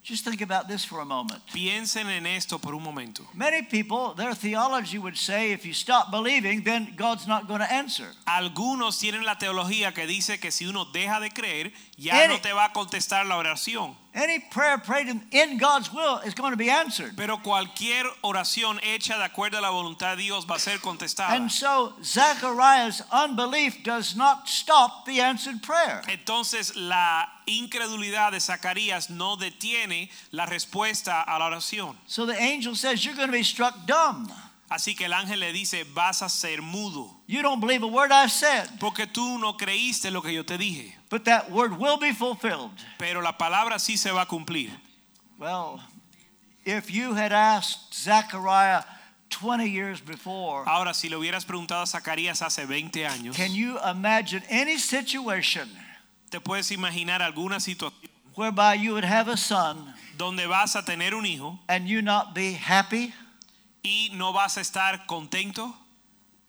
Just 0.03 0.25
think 0.25 0.41
about 0.41 0.67
this 0.67 0.83
for 0.83 0.99
a 0.99 1.05
moment. 1.05 1.41
Piensen 1.53 2.09
en 2.09 2.25
esto 2.25 2.59
por 2.59 2.75
un 2.75 2.83
momento. 2.83 3.25
Many 3.33 3.61
people, 3.61 4.13
their 4.17 4.35
theology 4.35 4.97
would 4.97 5.15
say 5.15 5.53
if 5.53 5.65
you 5.65 5.73
stop 5.73 6.11
believing, 6.11 6.61
then 6.63 6.93
God's 6.97 7.25
not 7.25 7.47
going 7.47 7.61
to 7.61 7.71
answer. 7.71 8.07
Algunos 8.27 8.99
tienen 8.99 9.23
la 9.23 9.35
teología 9.37 9.93
que 9.93 10.05
dice 10.05 10.39
que 10.41 10.51
si 10.51 10.65
uno 10.65 10.83
deja 10.91 11.21
de 11.21 11.29
creer, 11.29 11.71
ya 11.95 12.21
Any- 12.25 12.33
no 12.33 12.41
te 12.41 12.51
va 12.51 12.65
a 12.65 12.73
contestar 12.73 13.25
la 13.25 13.37
oración. 13.37 13.95
Any 14.15 14.37
prayer 14.39 14.77
prayed 14.77 15.07
in, 15.31 15.57
God's 15.57 15.91
will 15.91 16.19
is 16.19 16.35
going 16.35 16.51
to 16.51 16.57
be 16.57 16.69
answered. 16.69 17.13
Pero 17.17 17.37
cualquier 17.37 18.05
oración 18.23 18.79
hecha 18.81 19.17
de 19.17 19.23
acuerdo 19.23 19.57
a 19.57 19.61
la 19.61 19.71
voluntad 19.71 20.17
de 20.17 20.23
Dios 20.23 20.45
va 20.45 20.55
a 20.55 20.59
ser 20.59 20.77
contestada. 20.77 21.31
And 21.31 21.51
so 21.51 21.93
Zechariah's 22.03 23.01
unbelief 23.11 23.83
does 23.83 24.15
not 24.15 24.47
stop 24.47 25.05
the 25.07 25.19
answered 25.19 25.63
prayer. 25.63 26.03
Entonces 26.07 26.75
la 26.75 27.25
incredulidad 27.47 28.31
de 28.31 28.39
Zacarías 28.39 29.09
no 29.09 29.35
detiene 29.35 30.09
la 30.31 30.45
respuesta 30.45 31.23
a 31.25 31.39
la 31.39 31.49
oración. 31.49 31.95
So 32.05 32.27
the 32.27 32.39
angel 32.39 32.75
says, 32.75 33.03
You're 33.03 33.15
going 33.15 33.29
to 33.29 33.33
be 33.33 33.43
struck 33.43 33.87
dumb. 33.87 34.31
Así 34.73 34.95
que 34.95 35.05
el 35.05 35.13
ángel 35.13 35.39
le 35.39 35.53
dice, 35.53 35.83
vas 35.93 36.23
a 36.23 36.29
ser 36.29 36.63
mudo, 36.63 37.15
You 37.27 37.43
don't 37.43 37.61
believe 37.61 37.83
a 37.83 37.87
word 37.87 38.11
I've 38.11 38.31
said, 38.31 38.67
porque 38.79 39.05
tú 39.05 39.37
no 39.39 39.53
creíste 39.55 40.09
lo 40.11 40.21
que 40.23 40.33
yo 40.33 40.43
te 40.43 40.57
dije. 40.57 40.95
but 41.11 41.25
that 41.25 41.51
word 41.51 41.77
will 41.77 41.97
be 41.97 42.11
fulfilled. 42.11 42.71
Pero 42.97 43.21
la 43.21 43.33
palabra 43.37 43.77
sí 43.77 43.97
se 43.97 44.09
va 44.11 44.21
a 44.23 44.25
cumplir. 44.25 44.71
Well, 45.37 45.79
if 46.65 46.89
you 46.89 47.13
had 47.13 47.31
asked 47.31 47.93
Zechariah 47.93 48.83
20 49.29 49.69
years 49.69 50.01
before, 50.01 50.63
Ahora, 50.65 50.95
si 50.95 51.07
le 51.07 51.17
hubieras 51.17 51.45
preguntado 51.45 51.83
a 51.83 51.85
Zacarías 51.85 52.41
hace 52.41 52.65
20 52.65 53.05
años, 53.05 53.35
can 53.35 53.53
you 53.53 53.77
imagine 53.87 54.41
any 54.49 54.79
situation 54.79 55.69
te 56.31 56.39
puedes 56.39 56.71
imaginar 56.71 57.21
alguna 57.21 57.59
situación 57.59 58.09
whereby 58.35 58.73
you 58.73 58.93
would 58.93 59.05
have 59.05 59.27
a 59.27 59.37
son 59.37 59.93
donde 60.17 60.47
vas 60.47 60.75
a 60.75 60.81
tener 60.83 61.13
un 61.13 61.27
hijo 61.27 61.59
and 61.69 61.87
you 61.87 62.01
not 62.01 62.33
be 62.33 62.53
happy? 62.53 63.13
Y 63.83 64.09
no 64.13 64.31
vas 64.33 64.57
a 64.57 64.61
estar 64.61 65.05
contento. 65.05 65.73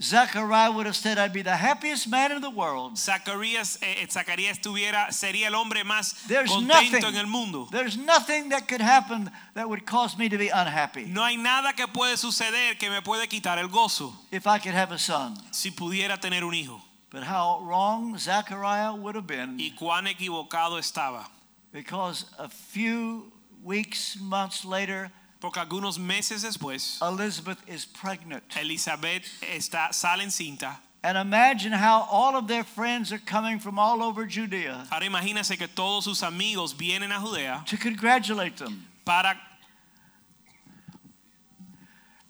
Zechariah 0.02 0.72
would 0.72 0.86
have 0.86 0.96
said, 0.96 1.18
I'd 1.18 1.32
be 1.32 1.42
the 1.42 1.54
happiest 1.56 2.08
man 2.08 2.32
in 2.32 2.40
the 2.42 2.50
world. 2.50 2.94
Zacarías, 2.96 3.78
eh, 3.80 4.04
Zacarías 4.08 4.60
tuviera, 4.60 5.12
sería 5.12 5.46
el 5.46 5.54
hombre 5.54 5.84
más 5.84 6.26
There's 6.26 6.50
contento 6.50 6.66
nothing. 7.00 7.04
en 7.04 7.16
el 7.16 7.26
mundo. 7.26 7.68
There's 7.70 7.96
nothing 7.96 8.48
that 8.48 8.66
could 8.66 8.80
happen 8.80 9.30
that 9.54 9.68
would 9.68 9.86
cause 9.86 10.18
me 10.18 10.28
to 10.28 10.36
be 10.36 10.48
unhappy 10.48 11.04
No 11.06 11.22
hay 11.22 11.36
nada 11.36 11.72
que 11.74 11.86
puede 11.86 12.16
suceder 12.16 12.76
que 12.76 12.90
me 12.90 13.02
puede 13.02 13.28
quitar 13.28 13.58
el 13.58 13.68
gozo 13.68 14.12
if 14.32 14.46
I 14.48 14.58
could 14.58 14.74
have 14.74 14.90
a 14.92 14.98
son. 14.98 15.36
si 15.52 15.70
pudiera 15.70 16.20
tener 16.20 16.42
un 16.44 16.54
hijo. 16.54 16.82
But 17.10 17.22
how 17.22 17.60
wrong 17.62 18.18
Zechariah 18.18 18.94
would 18.94 19.14
have 19.14 19.28
been 19.28 19.58
Y 19.60 19.74
cuán 19.78 20.08
equivocado 20.08 20.76
estaba. 20.80 21.26
because 21.72 22.26
a 22.36 22.48
few 22.48 23.32
weeks, 23.62 24.18
months 24.20 24.64
later, 24.64 25.12
Porque 25.44 25.60
algunos 25.60 25.98
meses 25.98 26.40
después, 26.40 26.98
Elizabeth 27.02 27.58
is 27.68 27.84
pregnant. 27.84 28.42
Elizabeth 28.56 29.24
está, 29.42 29.92
sale 29.92 30.22
encinta. 30.22 30.78
And 31.02 31.18
imagine 31.18 31.70
how 31.70 32.08
all 32.10 32.34
of 32.34 32.46
their 32.48 32.64
friends 32.64 33.12
are 33.12 33.18
coming 33.18 33.58
from 33.58 33.78
all 33.78 34.02
over 34.02 34.26
Judea 34.26 34.86
Ahora 34.90 35.04
imagínense 35.04 35.58
que 35.58 35.68
todos 35.68 36.04
sus 36.04 36.22
amigos 36.22 36.72
vienen 36.72 37.12
a 37.12 37.20
Judea 37.20 37.62
to 37.66 37.76
congratulate 37.76 38.56
them. 38.56 38.86
para, 39.04 39.38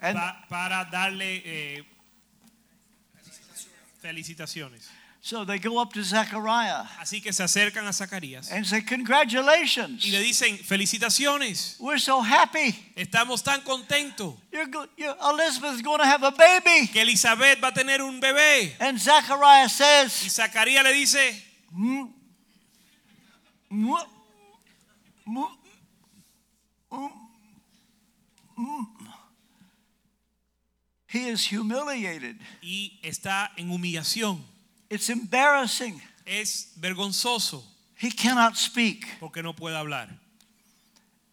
And 0.00 0.18
para 0.50 0.84
darle 0.90 1.40
eh, 1.44 1.84
felicitaciones. 4.02 4.90
So 5.26 5.42
they 5.42 5.58
go 5.58 5.78
up 5.80 5.90
to 5.94 6.02
Zechariah 6.02 6.84
Así 7.00 7.22
que 7.22 7.32
se 7.32 7.42
acercan 7.42 7.86
a 7.86 7.92
Zacarías 7.94 8.52
and 8.52 8.66
say, 8.66 8.82
Congratulations. 8.82 10.04
y 10.04 10.10
le 10.10 10.20
dicen, 10.20 10.58
felicitaciones, 10.58 11.76
We're 11.80 11.98
so 11.98 12.20
happy. 12.20 12.74
estamos 12.94 13.42
tan 13.42 13.62
contentos 13.62 14.34
You're 14.52 14.68
you're, 14.98 15.16
Elizabeth's 15.30 15.80
going 15.80 16.00
to 16.00 16.04
have 16.06 16.22
a 16.22 16.30
baby. 16.30 16.88
que 16.92 17.00
Elizabeth 17.00 17.58
va 17.62 17.68
a 17.68 17.72
tener 17.72 18.02
un 18.02 18.20
bebé. 18.20 18.72
And 18.80 18.98
Zechariah 19.00 19.64
Y 19.64 19.68
says, 19.70 20.12
Zacarías 20.30 20.84
le 20.84 20.92
dice, 20.92 21.42
"Mm, 21.72 22.08
mm, 23.70 23.96
mm, 25.26 25.44
mm, 26.92 27.08
mm." 28.58 28.86
He 31.08 31.28
is 31.28 31.46
humiliated. 31.50 32.36
y 32.60 32.98
está 33.02 33.50
en 33.56 33.70
humillación. 33.70 34.52
It's 34.94 35.10
embarrassing. 35.10 36.00
es 36.24 36.72
vergonzoso 36.80 37.62
He 37.96 38.10
cannot 38.10 38.56
speak. 38.56 39.06
porque 39.20 39.42
no 39.42 39.52
puede 39.54 39.76
hablar. 39.76 40.08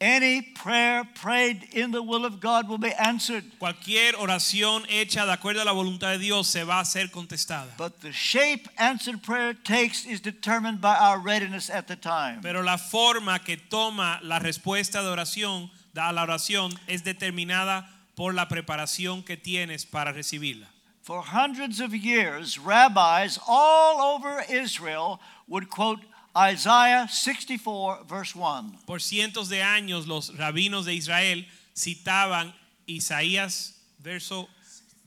Any 0.03 0.41
prayer 0.41 1.03
prayed 1.13 1.63
in 1.73 1.91
the 1.91 2.01
will 2.01 2.25
of 2.25 2.39
God 2.39 2.67
will 2.67 2.79
be 2.79 2.91
answered. 2.93 3.43
Cualquier 3.59 4.13
oración 4.15 4.83
hecha 4.89 5.27
de 5.27 5.31
acuerdo 5.31 5.61
a 5.61 5.65
la 5.65 5.73
voluntad 5.73 6.13
de 6.13 6.17
Dios 6.17 6.47
se 6.47 6.63
va 6.63 6.79
a 6.79 6.85
ser 6.85 7.11
contestada. 7.11 7.67
But 7.77 8.01
the 8.01 8.11
shape 8.11 8.67
answered 8.79 9.21
prayer 9.21 9.53
takes 9.53 10.03
is 10.07 10.19
determined 10.19 10.81
by 10.81 10.95
our 10.97 11.19
readiness 11.19 11.69
at 11.69 11.85
the 11.87 11.95
time. 11.95 12.39
Pero 12.41 12.63
la 12.63 12.77
forma 12.79 13.37
que 13.45 13.57
toma 13.57 14.19
la 14.23 14.39
respuesta 14.39 15.03
de 15.03 15.09
oración, 15.09 15.69
da 15.93 16.11
la 16.11 16.23
oración, 16.23 16.73
es 16.87 17.03
determinada 17.03 17.87
por 18.15 18.33
la 18.33 18.47
preparación 18.47 19.23
que 19.23 19.37
tienes 19.37 19.85
para 19.85 20.11
recibirla. 20.11 20.67
For 21.01 21.21
hundreds 21.21 21.79
of 21.79 21.95
years, 21.95 22.59
rabbis 22.59 23.39
all 23.47 24.15
over 24.15 24.43
Israel 24.49 25.19
would 25.47 25.69
quote 25.69 25.99
Isaiah 26.37 27.07
64, 27.09 27.99
verse 28.07 28.35
1. 28.35 28.77
Por 28.85 28.99
cientos 28.99 29.49
de 29.49 29.57
años 29.61 30.07
los 30.07 30.29
rabinos 30.37 30.85
de 30.85 30.93
Israel 30.93 31.45
citaban 31.75 32.53
Isaías 32.87 33.73
verso 33.99 34.47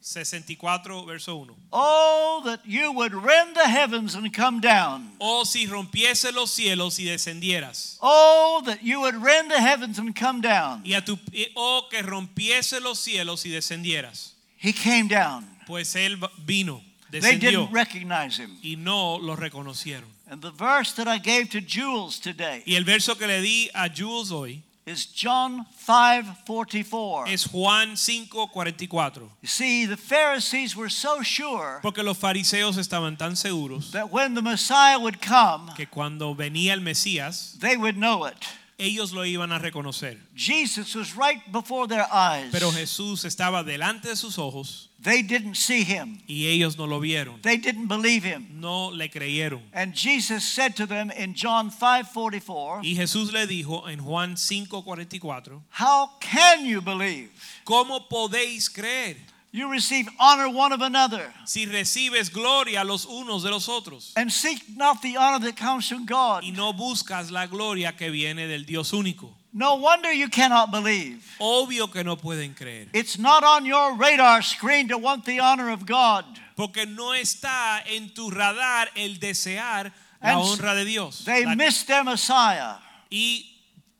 64 0.00 1.04
verso 1.06 1.36
1. 1.36 1.54
Oh, 1.72 2.42
that 2.44 2.60
you 2.66 2.92
would 2.92 3.14
rend 3.14 3.56
the 3.56 3.66
heavens 3.66 4.14
and 4.14 4.34
come 4.34 4.60
down. 4.60 5.12
Oh 5.20 5.44
si 5.44 5.66
rompiese 5.66 6.30
los 6.34 6.50
cielos 6.50 6.98
y 6.98 7.04
descendieras. 7.04 7.98
Oh, 8.02 8.62
that 8.66 8.82
you 8.82 9.00
would 9.00 9.16
rend 9.16 9.50
the 9.50 9.60
heavens 9.60 9.98
and 9.98 10.14
come 10.14 10.42
down. 10.42 10.82
Y 10.84 10.94
a 10.94 11.00
tu 11.00 11.16
oh 11.56 11.86
que 11.90 12.02
rompiese 12.02 12.82
los 12.82 12.98
cielos 12.98 13.46
y 13.46 13.50
descendieras. 13.50 14.32
He 14.58 14.72
came 14.72 15.08
down. 15.08 15.46
Pues 15.66 15.94
él 15.96 16.18
vino, 16.44 16.82
They 17.10 17.36
didn't 17.38 17.70
recognize 17.72 18.38
him. 18.38 18.58
y 18.62 18.76
no 18.76 19.18
lo 19.18 19.36
reconocieron. 19.36 20.08
And 20.28 20.40
the 20.42 20.50
verse 20.50 20.92
that 20.94 21.06
I 21.06 21.18
gave 21.18 21.50
to 21.50 21.60
Jules 21.60 22.18
today 22.18 22.62
Y 22.66 22.74
el 22.76 22.84
verso 22.84 23.14
que 23.16 23.26
le 23.26 23.40
di 23.40 23.70
a 23.74 23.88
Jules 23.88 24.30
hoy 24.32 24.62
is 24.86 25.06
John 25.14 25.64
5:44. 25.86 27.26
es 27.28 27.44
Juan 27.46 27.96
5:44. 27.96 29.28
You 29.42 29.48
see, 29.48 29.86
the 29.86 29.96
Pharisees 29.96 30.74
were 30.76 30.90
so 30.90 31.22
sure 31.22 31.78
Porque 31.82 32.02
los 32.02 32.18
fariseos 32.18 32.76
estaban 32.78 33.16
tan 33.16 33.36
seguros 33.36 33.90
that 33.92 34.10
when 34.10 34.34
the 34.34 34.42
Messiah 34.42 34.98
would 34.98 35.20
come, 35.20 35.72
que 35.76 35.86
cuando 35.86 36.34
venía 36.34 36.72
el 36.72 36.80
Mesías, 36.80 37.56
they 37.60 37.76
would 37.76 37.96
know 37.96 38.24
it. 38.26 38.36
Ellos 38.78 39.12
lo 39.12 39.24
iban 39.24 39.52
a 39.52 39.58
reconocer. 39.58 40.18
Jesus 40.34 40.94
was 40.94 41.14
right 41.16 41.40
before 41.52 41.86
their 41.86 42.06
eyes. 42.12 42.50
Pero 42.50 42.70
Jesús 42.72 43.24
estaba 43.24 43.62
delante 43.64 44.08
de 44.08 44.16
sus 44.16 44.38
ojos 44.38 44.90
They 45.00 45.22
didn't 45.22 45.56
see 45.56 45.84
him. 45.84 46.22
y 46.26 46.46
ellos 46.46 46.78
no 46.78 46.86
lo 46.86 46.98
vieron. 46.98 47.40
They 47.42 47.58
didn't 47.58 47.88
believe 47.88 48.24
him. 48.24 48.60
No 48.60 48.88
le 48.90 49.08
creyeron. 49.10 49.60
And 49.72 49.94
Jesus 49.94 50.44
said 50.44 50.74
to 50.76 50.86
them 50.86 51.10
in 51.10 51.34
John 51.34 51.70
5:44, 51.70 52.80
Y 52.82 52.94
Jesús 52.96 53.32
le 53.32 53.46
dijo 53.46 53.86
en 53.88 54.00
Juan 54.00 54.36
5:44, 54.36 55.62
"How 55.78 56.10
can 56.20 56.64
you 56.64 56.80
believe? 56.80 57.30
¿cómo 57.64 58.08
podéis 58.08 58.68
creer 58.70 59.16
You 59.56 59.70
receive 59.70 60.08
honor 60.18 60.48
one 60.48 60.72
of 60.72 60.80
another, 60.82 61.32
si 61.46 61.64
recibes 61.66 62.28
gloria 62.28 62.82
los 62.82 63.06
unos 63.06 63.44
de 63.44 63.50
los 63.52 63.68
otros 63.68 64.12
and 64.16 64.28
seek 64.32 64.64
not 64.76 65.00
the 65.00 65.16
honor 65.16 65.38
that 65.46 65.56
comes 65.56 65.88
from 65.88 66.04
God." 66.06 66.42
y 66.42 66.50
no 66.50 66.72
buscas 66.72 67.30
la 67.30 67.46
gloria 67.46 67.92
que 67.96 68.10
viene 68.10 68.48
del 68.48 68.64
Dios 68.64 68.90
único? 68.92 69.32
No 69.52 69.76
wonder 69.76 70.12
you 70.12 70.28
cannot 70.28 70.72
believe. 70.72 71.24
Obvio 71.40 71.86
que 71.92 72.02
no 72.02 72.16
pueden 72.16 72.54
creer, 72.56 72.88
It's 72.92 73.16
not 73.16 73.44
on 73.44 73.64
your 73.64 73.94
radar 73.96 74.42
screen 74.42 74.88
to 74.88 74.98
want 74.98 75.24
the 75.24 75.38
honor 75.38 75.70
of 75.70 75.86
God. 75.86 76.24
porque 76.56 76.84
no 76.86 77.12
está 77.12 77.80
en 77.86 78.10
tu 78.12 78.30
radar 78.30 78.88
el 78.96 79.18
desear 79.20 79.92
la 80.20 80.30
And 80.30 80.40
honra 80.40 80.74
de 80.74 80.84
Dios. 80.84 81.24
They 81.24 81.44
La- 81.44 81.54
missed 81.54 81.86
their 81.86 82.02
Messiah. 82.02 82.78
y 83.08 83.44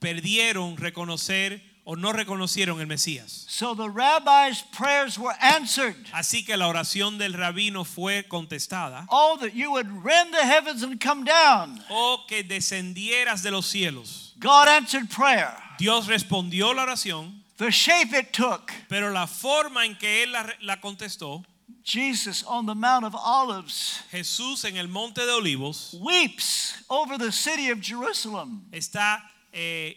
perdieron 0.01 0.77
reconocer 0.77 1.61
o 1.87 1.97
no 1.97 2.13
reconocieron 2.13 2.81
el 2.81 2.87
Mesías. 2.87 3.45
So 3.49 3.75
the 3.75 3.91
rabbi's 3.91 4.63
prayers 4.73 5.19
were 5.19 5.35
answered. 5.41 5.97
Así 6.13 6.45
que 6.45 6.57
la 6.57 6.67
oración 6.69 7.19
del 7.19 7.35
rabino 7.35 7.85
fue 7.85 8.25
contestada. 8.29 9.07
Oh, 9.11 9.37
that 9.41 9.55
you 9.55 9.71
would 9.73 9.89
rend 10.05 10.33
the 10.33 10.45
heavens 10.47 10.83
and 10.83 10.99
come 10.99 11.25
down. 11.25 11.83
O 11.91 12.25
que 12.27 12.43
descendieras 12.43 13.43
de 13.43 13.51
los 13.51 13.67
cielos. 13.67 14.33
God 14.39 14.69
answered 14.69 15.11
prayer. 15.11 15.55
Dios 15.79 16.07
respondió 16.07 16.75
la 16.75 16.85
oración, 16.85 17.41
The 17.59 17.71
shape 17.71 18.13
it 18.15 18.33
took. 18.33 18.73
pero 18.89 19.11
la 19.13 19.27
forma 19.27 19.85
en 19.85 19.95
que 19.97 20.23
él 20.25 20.33
la, 20.33 20.47
la 20.63 20.77
contestó, 20.81 21.45
Jesus 21.85 22.43
on 22.45 22.65
the 22.67 22.75
Mount 22.75 23.05
of 23.05 23.15
Olives 23.15 24.01
Jesús 24.11 24.65
en 24.65 24.77
el 24.79 24.89
monte 24.89 25.21
de 25.27 25.33
olivos 25.33 25.95
weeps 26.01 26.83
over 26.89 27.19
the 27.19 27.31
city 27.31 27.69
of 27.71 27.79
Jerusalem. 27.83 28.63
está 28.73 29.23
eh, 29.53 29.95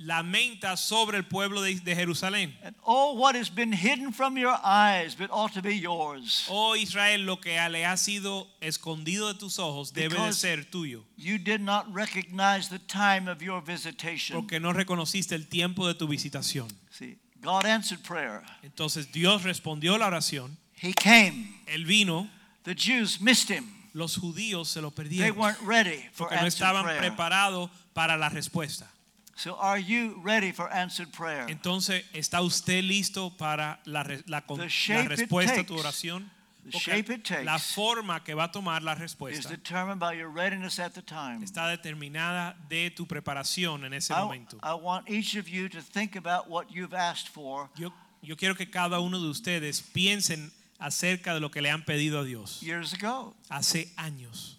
lamenta 0.00 0.76
sobre 0.76 1.18
el 1.18 1.24
pueblo 1.24 1.60
de, 1.62 1.74
de 1.80 1.94
Jerusalén. 1.94 2.56
And 2.62 2.74
oh, 2.84 3.14
what 3.14 3.34
has 3.36 3.50
been 3.50 3.72
hidden 3.72 4.12
from 4.12 4.36
your 4.38 4.56
eyes, 4.64 5.14
but 5.14 5.30
ought 5.30 5.52
to 5.52 5.62
be 5.62 5.78
yours. 5.78 6.46
Oh 6.48 6.74
Israel, 6.74 7.20
lo 7.24 7.36
que 7.36 7.52
le 7.70 7.84
ha 7.84 7.96
sido 7.96 8.46
escondido 8.60 9.32
de 9.32 9.38
tus 9.38 9.58
ojos 9.58 9.92
debe 9.92 10.16
de 10.18 10.32
ser 10.32 10.64
tuyo, 10.64 11.04
You 11.16 11.38
did 11.38 11.60
not 11.60 11.86
recognize 11.92 12.68
the 12.68 12.78
time 12.78 13.28
of 13.30 13.42
your 13.42 13.60
visitation. 13.62 14.40
porque 14.40 14.58
no 14.58 14.72
reconociste 14.72 15.34
el 15.34 15.46
tiempo 15.48 15.86
de 15.86 15.94
tu 15.94 16.06
visitación. 16.08 16.68
See, 16.90 17.18
God 17.42 17.66
answered 17.66 18.02
prayer. 18.02 18.42
Entonces 18.62 19.12
Dios 19.12 19.42
respondió 19.42 19.98
la 19.98 20.06
oración, 20.06 20.56
He 20.74 20.94
came. 20.94 21.60
él 21.66 21.84
vino, 21.84 22.28
The 22.64 22.74
Jews 22.74 23.20
missed 23.20 23.50
him. 23.50 23.66
los 23.92 24.16
judíos 24.16 24.68
se 24.68 24.80
lo 24.80 24.90
They 24.90 25.04
perdieron 25.04 25.36
weren't 25.38 25.60
ready 25.62 26.08
for 26.12 26.28
porque 26.28 26.36
no 26.40 26.46
estaban 26.46 26.84
preparados 26.98 27.70
para 27.92 28.16
la 28.16 28.28
respuesta. 28.30 28.90
So 29.40 29.56
are 29.58 29.78
you 29.78 30.20
ready 30.22 30.52
for 30.52 30.70
answered 30.70 31.10
prayer? 31.12 31.46
Entonces, 31.48 32.04
¿está 32.12 32.42
usted 32.42 32.84
listo 32.84 33.30
para 33.38 33.80
la, 33.86 34.02
la 34.26 34.44
la 34.46 34.64
it 34.66 35.08
respuesta 35.08 35.60
a 35.60 35.64
tu 35.64 35.78
oración? 35.78 36.30
Porque 36.70 36.78
shape 36.78 37.08
it 37.08 37.24
takes 37.24 37.46
la 37.46 37.56
forma 37.56 38.20
que 38.22 38.34
va 38.34 38.44
a 38.44 38.52
tomar 38.52 38.82
la 38.82 38.94
respuesta 38.94 39.48
determined 39.48 39.98
by 39.98 40.12
your 40.12 40.28
readiness 40.28 40.78
at 40.78 40.92
the 40.92 41.00
time. 41.00 41.42
está 41.42 41.68
determinada 41.74 42.54
de 42.68 42.90
tu 42.90 43.06
preparación 43.06 43.86
en 43.86 43.94
ese 43.94 44.12
momento. 44.12 44.58
I 44.62 44.74
want 44.74 45.08
each 45.08 45.34
of 45.36 45.48
you 45.48 45.70
to 45.70 45.80
think 45.80 46.16
about 46.16 46.50
what 46.50 46.70
you've 46.70 46.92
asked 46.92 47.28
for 47.28 47.70
Yo, 47.78 47.94
yo 48.20 48.36
quiero 48.36 48.54
que 48.54 48.66
cada 48.66 49.00
uno 49.00 49.18
de 49.18 49.28
ustedes 49.30 49.80
piensen 49.80 50.52
acerca 50.78 51.32
de 51.32 51.40
lo 51.40 51.50
que 51.50 51.62
le 51.62 51.70
han 51.70 51.82
pedido 51.86 52.20
a 52.20 52.24
Dios 52.24 52.60
years 52.60 52.92
ago. 52.92 53.34
hace 53.48 53.90
años. 53.96 54.58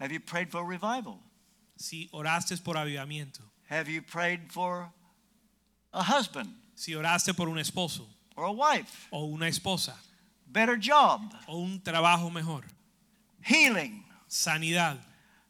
Have 0.00 0.10
you 0.12 0.20
prayed 0.20 0.50
for 0.50 0.64
revival? 0.66 1.20
Si 1.76 2.08
oraste 2.10 2.56
por 2.62 2.78
avivamiento, 2.78 3.42
Have 3.68 3.88
you 3.88 4.02
prayed 4.02 4.52
for 4.52 4.88
a 5.92 6.02
husband 6.02 6.48
si 6.74 6.92
oraste 6.94 7.34
por 7.36 7.48
un 7.48 7.58
esposo 7.58 8.02
or 8.36 8.44
a 8.44 8.52
wife? 8.52 9.08
o 9.12 9.26
una 9.26 9.46
esposa 9.46 9.92
Better 10.48 10.76
job, 10.76 11.34
o 11.48 11.58
un 11.58 11.80
trabajo 11.80 12.30
mejor, 12.32 12.62
healing, 13.42 14.04
sanidad, 14.28 14.96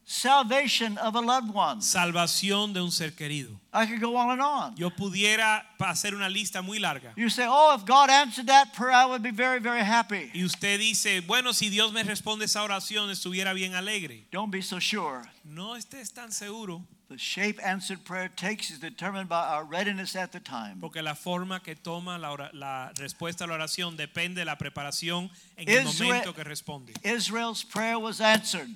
salvation 0.04 0.96
of 0.98 1.14
a 1.14 1.20
loved 1.20 1.52
one. 1.52 1.80
salvación 1.80 2.72
de 2.72 2.80
un 2.80 2.90
ser 2.90 3.10
querido. 3.10 3.50
I 3.72 3.86
could 3.86 4.00
go 4.00 4.16
on 4.16 4.30
and 4.30 4.40
on. 4.40 4.74
Yo 4.76 4.88
pudiera 4.90 5.62
hacer 5.78 6.14
una 6.14 6.28
lista 6.28 6.62
muy 6.62 6.78
larga. 6.78 7.12
You 7.16 7.28
say, 7.28 7.44
oh, 7.46 7.74
if 7.78 7.84
God 7.84 8.08
answered 8.08 8.46
that 8.46 8.72
prayer, 8.72 8.92
I 8.92 9.04
would 9.04 9.22
be 9.22 9.30
very, 9.30 9.60
very 9.60 9.84
happy. 9.84 10.30
Y 10.34 10.42
usted 10.42 10.78
dice, 10.78 11.20
bueno, 11.20 11.52
si 11.52 11.68
Dios 11.68 11.92
me 11.92 12.02
responde 12.02 12.44
esa 12.46 12.62
oración, 12.62 13.10
estuviera 13.10 13.52
bien 13.52 13.74
alegre. 13.74 14.24
Don't 14.32 14.50
be 14.50 14.62
so 14.62 14.80
sure. 14.80 15.22
No 15.44 15.76
estés 15.76 16.12
tan 16.12 16.32
seguro, 16.32 16.82
The 17.08 17.18
shape 17.18 17.60
answered 17.64 18.04
prayer 18.04 18.28
takes 18.28 18.70
is 18.70 18.80
determined 18.80 19.28
by 19.28 19.46
our 19.46 19.64
readiness 19.64 20.16
at 20.16 20.32
the 20.32 20.40
time. 20.40 20.80
porque 20.80 21.02
la 21.02 21.14
forma 21.14 21.60
que 21.60 21.76
toma 21.76 22.18
la, 22.18 22.50
la 22.52 22.92
respuesta 22.96 23.44
a 23.44 23.46
la 23.46 23.54
oración 23.54 23.96
depende 23.96 24.40
de 24.40 24.44
la 24.44 24.56
preparación 24.58 25.30
en 25.56 25.68
el 25.68 25.84
momento 25.84 26.34
que 26.34 26.42
responde. 26.42 26.92
Israel's 27.04 27.62
prayer 27.62 27.98
was 27.98 28.20
answered. 28.20 28.68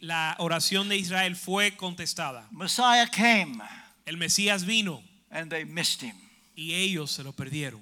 La 0.00 0.34
oración 0.40 0.88
de 0.88 0.96
Israel 0.96 1.36
fue 1.36 1.76
contestada. 1.76 2.46
Messiah 2.50 3.06
came 3.06 3.62
El 4.04 4.16
Mesías 4.16 4.64
vino 4.64 5.02
and 5.30 5.48
they 5.50 5.64
missed 5.64 6.02
him. 6.02 6.14
y 6.56 6.74
ellos 6.74 7.12
se 7.12 7.22
lo 7.22 7.32
perdieron. 7.32 7.80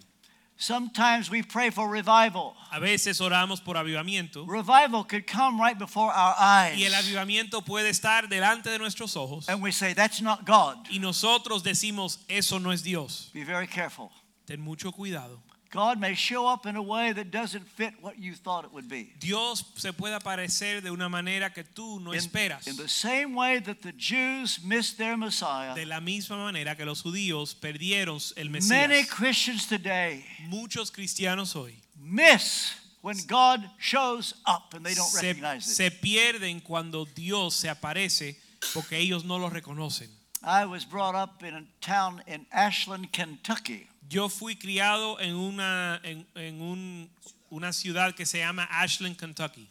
Sometimes 0.56 1.28
we 1.30 1.42
pray 1.42 1.70
for 1.70 1.88
revival. 1.88 2.54
A 2.70 2.78
veces 2.78 3.20
oramos 3.20 3.60
por 3.64 3.74
avivamiento 3.76 4.46
Revival 4.46 5.04
could 5.04 5.26
come 5.26 5.60
right 5.60 5.76
before 5.78 6.12
our 6.12 6.34
eyes. 6.38 6.78
y 6.78 6.84
el 6.84 6.94
avivamiento 6.94 7.62
puede 7.64 7.88
estar 7.90 8.28
delante 8.28 8.70
de 8.70 8.78
nuestros 8.78 9.16
ojos 9.16 9.48
And 9.48 9.60
we 9.62 9.72
say, 9.72 9.92
that's 9.92 10.20
not 10.22 10.44
God. 10.46 10.76
y 10.90 10.98
nosotros 10.98 11.62
decimos, 11.64 12.18
eso 12.28 12.58
no 12.58 12.70
es 12.70 12.82
Dios. 12.82 13.30
Be 13.34 13.44
very 13.44 13.66
careful. 13.66 14.10
Ten 14.46 14.60
mucho 14.60 14.92
cuidado. 14.92 15.40
God 15.72 15.98
may 15.98 16.14
show 16.14 16.46
up 16.46 16.66
in 16.66 16.76
a 16.76 16.82
way 16.82 17.12
that 17.14 17.30
doesn't 17.30 17.66
fit 17.66 17.94
what 18.02 18.18
you 18.18 18.34
thought 18.34 18.64
it 18.66 18.72
would 18.74 18.88
be. 18.90 19.14
Dios 19.18 19.64
se 19.76 19.90
puede 19.92 20.14
aparecer 20.14 20.82
de 20.82 20.90
una 20.90 21.08
manera 21.08 21.50
que 21.50 21.64
tú 21.64 21.98
no 21.98 22.12
In, 22.12 22.18
esperas. 22.18 22.66
in 22.66 22.76
the 22.76 22.88
same 22.88 23.34
way 23.34 23.58
that 23.58 23.80
the 23.80 23.92
Jews 23.92 24.60
missed 24.62 24.98
their 24.98 25.16
Messiah, 25.16 25.74
De 25.74 25.86
la 25.86 26.00
misma 26.00 26.36
manera 26.36 26.76
que 26.76 26.84
los 26.84 27.02
judíos 27.02 27.54
perdieron 27.54 28.20
el 28.36 28.50
Mesías. 28.50 28.68
many 28.68 29.02
Christians 29.04 29.66
today 29.66 30.24
Muchos 30.48 30.90
cristianos 30.90 31.56
hoy 31.56 31.74
miss 31.98 32.74
when 33.00 33.16
God 33.26 33.62
shows 33.78 34.34
up 34.46 34.74
and 34.74 34.84
they 34.84 34.94
don't 34.94 35.08
se, 35.08 35.26
recognize 35.28 35.66
it. 35.66 35.74
se 35.74 35.90
pierden 35.90 36.60
cuando 36.62 37.06
Dios 37.06 37.54
se 37.54 37.68
aparece 37.70 38.36
porque 38.74 38.98
ellos 38.98 39.24
no 39.24 39.38
lo 39.38 39.48
reconocen. 39.48 40.08
I 40.44 40.66
was 40.66 40.84
brought 40.84 41.14
up 41.14 41.42
in 41.42 41.54
a 41.54 41.64
town 41.80 42.20
in 42.26 42.44
Ashland, 42.52 43.10
Kentucky. 43.12 43.88
Yo 44.08 44.28
fui 44.28 44.54
criado 44.56 45.18
en 45.20 45.34
una, 45.34 46.00
en, 46.04 46.26
en 46.34 46.60
un- 46.60 47.10
una 47.50 47.72
ciudad 47.72 48.14
que 48.14 48.26
se 48.26 48.38
llama 48.38 48.66
Ashland, 48.70 49.16
Kentucky. 49.16 49.68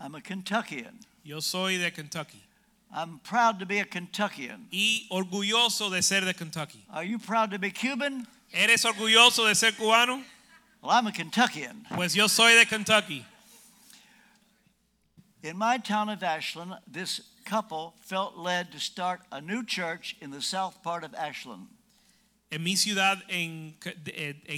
I'm 0.00 0.14
a 0.14 0.20
Kentuckian. 0.20 0.94
Yo 1.24 1.40
soy 1.40 1.76
de 1.76 1.90
Kentucky 1.90 2.42
I'm 2.90 3.18
proud 3.18 3.58
to 3.58 3.66
be 3.66 3.80
a 3.80 3.84
Kentuckian. 3.84 4.66
y 4.72 5.06
orgulloso 5.10 5.90
de 5.90 6.00
ser 6.02 6.22
de 6.24 6.32
Kentucky. 6.32 6.82
Are 6.90 7.04
you 7.04 7.18
proud 7.18 7.50
to 7.50 7.58
be 7.58 7.70
Cuban? 7.70 8.26
¿Eres 8.52 8.84
orgulloso 8.86 9.46
de 9.46 9.54
ser 9.54 9.72
cubano? 9.72 10.22
Well, 10.80 10.92
I'm 10.92 11.06
a 11.06 11.12
Kentuckian. 11.12 11.84
Pues 11.94 12.14
yo 12.14 12.28
soy 12.28 12.54
de 12.54 12.64
Kentucky. 12.64 13.26
In 15.42 15.56
my 15.58 15.76
town 15.78 16.08
of 16.08 16.22
Ashland, 16.22 16.74
this 16.90 17.20
couple 17.44 17.94
felt 18.00 18.36
led 18.38 18.72
to 18.72 18.80
start 18.80 19.20
a 19.30 19.40
new 19.40 19.62
church 19.64 20.16
in 20.20 20.30
the 20.30 20.40
south 20.42 20.82
part 20.82 21.04
of 21.04 21.14
Ashland. 21.14 21.66
En 22.50 22.62
mi 22.62 22.76
ciudad, 22.76 23.22
en, 23.28 23.76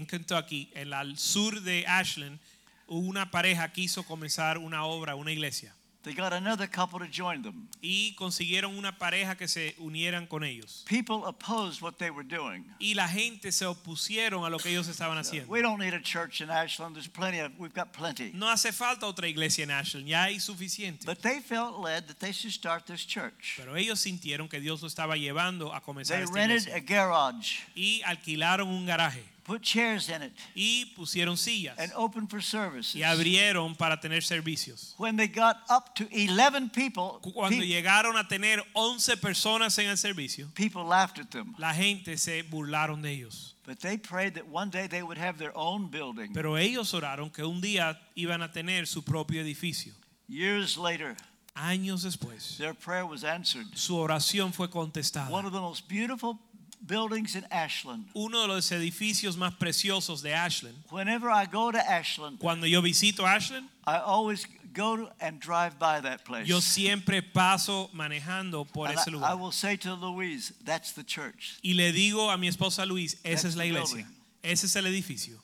Kentucky, 0.07 0.70
en 0.74 0.92
el 0.92 1.18
sur 1.18 1.61
de 1.62 1.85
Ashland, 1.87 2.38
una 2.87 3.31
pareja 3.31 3.72
quiso 3.72 4.05
comenzar 4.05 4.59
una 4.59 4.85
obra, 4.85 5.16
una 5.16 5.33
iglesia. 5.33 5.74
They 6.02 6.14
got 6.14 6.32
another 6.32 6.66
couple 6.66 6.98
to 7.00 7.06
join 7.06 7.42
them. 7.42 7.68
Y 7.82 8.14
consiguieron 8.16 8.78
una 8.78 8.96
pareja 8.96 9.36
que 9.36 9.46
se 9.46 9.74
unieran 9.78 10.26
con 10.26 10.42
ellos. 10.44 10.82
People 10.88 11.24
opposed 11.26 11.82
what 11.82 11.98
they 11.98 12.08
were 12.10 12.26
doing. 12.26 12.64
Y 12.78 12.94
la 12.94 13.06
gente 13.06 13.52
se 13.52 13.66
opusieron 13.66 14.46
a 14.46 14.48
lo 14.48 14.58
que 14.58 14.70
ellos 14.70 14.88
estaban 14.88 15.18
haciendo. 15.18 15.48
We 15.50 15.60
don't 15.60 15.78
need 15.78 15.92
a 15.92 16.00
church 16.00 16.40
in 16.40 16.48
Ashland. 16.48 16.94
There's 16.96 17.06
plenty 17.06 17.40
of, 17.40 17.52
we've 17.58 17.74
got 17.74 17.92
plenty. 17.92 18.32
No 18.32 18.48
hace 18.48 18.72
falta 18.72 19.06
otra 19.06 19.28
iglesia 19.28 19.64
en 19.64 19.70
Ashland, 19.72 20.06
ya 20.06 20.24
hay 20.24 20.40
suficiente. 20.40 21.04
But 21.04 21.20
they 21.20 21.40
felt 21.40 21.78
led 21.80 22.06
that 22.06 22.18
they 22.18 22.32
should 22.32 22.54
start 22.54 22.86
this 22.86 23.04
church. 23.04 23.56
Pero 23.58 23.76
ellos 23.76 24.00
sintieron 24.00 24.48
que 24.48 24.58
Dios 24.58 24.80
lo 24.80 24.88
estaba 24.88 25.16
llevando 25.18 25.74
a 25.74 25.82
comenzar 25.82 26.16
They 26.16 26.24
esta 26.24 26.34
rented 26.34 26.66
iglesia. 26.68 26.76
a 26.76 26.80
garage, 26.80 27.60
Y 27.74 28.00
alquilaron 28.06 28.68
un 28.68 28.86
garaje 28.86 29.22
put 29.50 29.62
chairs 29.62 30.08
in 30.08 30.22
it, 30.22 30.32
y 30.54 30.84
pusieron 30.96 31.36
sillas 31.36 31.76
and 31.78 31.92
open 31.96 32.28
for 32.28 32.40
services. 32.40 32.94
y 32.94 33.02
abrieron 33.02 33.76
para 33.76 33.98
tener 34.00 34.22
servicios. 34.22 34.94
When 34.96 35.16
they 35.16 35.26
got 35.26 35.56
up 35.68 35.94
to 35.96 36.08
11 36.12 36.70
people, 36.70 37.20
Cuando 37.34 37.64
llegaron 37.64 38.16
a 38.16 38.28
tener 38.28 38.62
11 38.74 39.16
personas 39.16 39.76
en 39.78 39.90
el 39.90 39.96
servicio, 39.96 40.48
people 40.54 40.84
laughed 40.84 41.18
at 41.18 41.30
them. 41.30 41.54
la 41.58 41.72
gente 41.74 42.16
se 42.16 42.42
burlaron 42.42 43.02
de 43.02 43.10
ellos. 43.10 43.56
But 43.66 43.80
they 43.80 43.98
prayed 43.98 44.34
that 44.34 44.46
one 44.48 44.70
day 44.70 44.86
they 44.86 45.02
would 45.02 45.18
have 45.18 45.38
their 45.38 45.52
own 45.56 45.90
building. 45.90 46.32
Pero 46.32 46.56
ellos 46.56 46.94
oraron 46.94 47.32
que 47.32 47.44
un 47.44 47.60
día 47.60 47.98
iban 48.16 48.42
a 48.42 48.52
tener 48.52 48.86
su 48.86 49.02
propio 49.02 49.40
edificio. 49.42 49.92
Years 50.28 50.76
later, 50.76 51.16
Años 51.56 52.02
después, 52.02 52.56
their 52.58 52.74
prayer 52.74 53.04
was 53.04 53.24
answered. 53.24 53.66
su 53.74 53.96
oración 53.96 54.52
fue 54.52 54.68
One 54.68 55.44
of 55.44 55.52
the 55.52 55.60
most 55.60 55.88
beautiful 55.88 56.38
buildings 56.85 57.37
in 57.37 57.45
Ashland. 57.51 58.07
Uno 58.14 58.43
de 58.43 58.49
los 58.49 58.71
edificios 58.73 59.37
más 59.37 59.55
preciosos 59.59 60.23
de 60.23 60.35
Ashland. 60.35 60.77
Whenever 60.90 61.29
I 61.31 61.47
go 61.47 61.71
to 61.71 61.79
Ashland, 61.79 62.38
Cuando 62.38 62.66
yo 62.66 62.81
visito 62.83 63.27
Ashland, 63.27 63.69
I 63.87 63.99
always 63.99 64.47
go 64.73 65.09
and 65.21 65.40
drive 65.40 65.79
by 65.79 66.01
that 66.01 66.25
place. 66.25 66.47
yo 66.47 66.61
siempre 66.61 67.23
paso 67.23 67.90
manejando 67.93 68.66
por 68.73 68.87
And 68.88 68.99
ese 68.99 69.09
I, 69.09 69.33
I 69.33 69.35
will 69.35 69.53
say 69.53 69.77
to 69.79 69.95
Louise, 69.95 70.53
that's 70.64 70.93
the 70.93 71.03
church. 71.05 71.59
Y 71.62 71.73
le 71.75 71.93
digo 71.93 72.31
a 72.31 72.38
mi 72.38 72.49
esposa 72.49 72.87
Luis, 72.87 73.14
esa 73.25 73.43
That's 73.43 73.45
es 73.45 73.57
la 73.57 73.64
iglesia, 73.64 74.07
ese 74.43 74.66
es 74.66 74.77
el 74.77 74.87
edificio. 74.87 75.38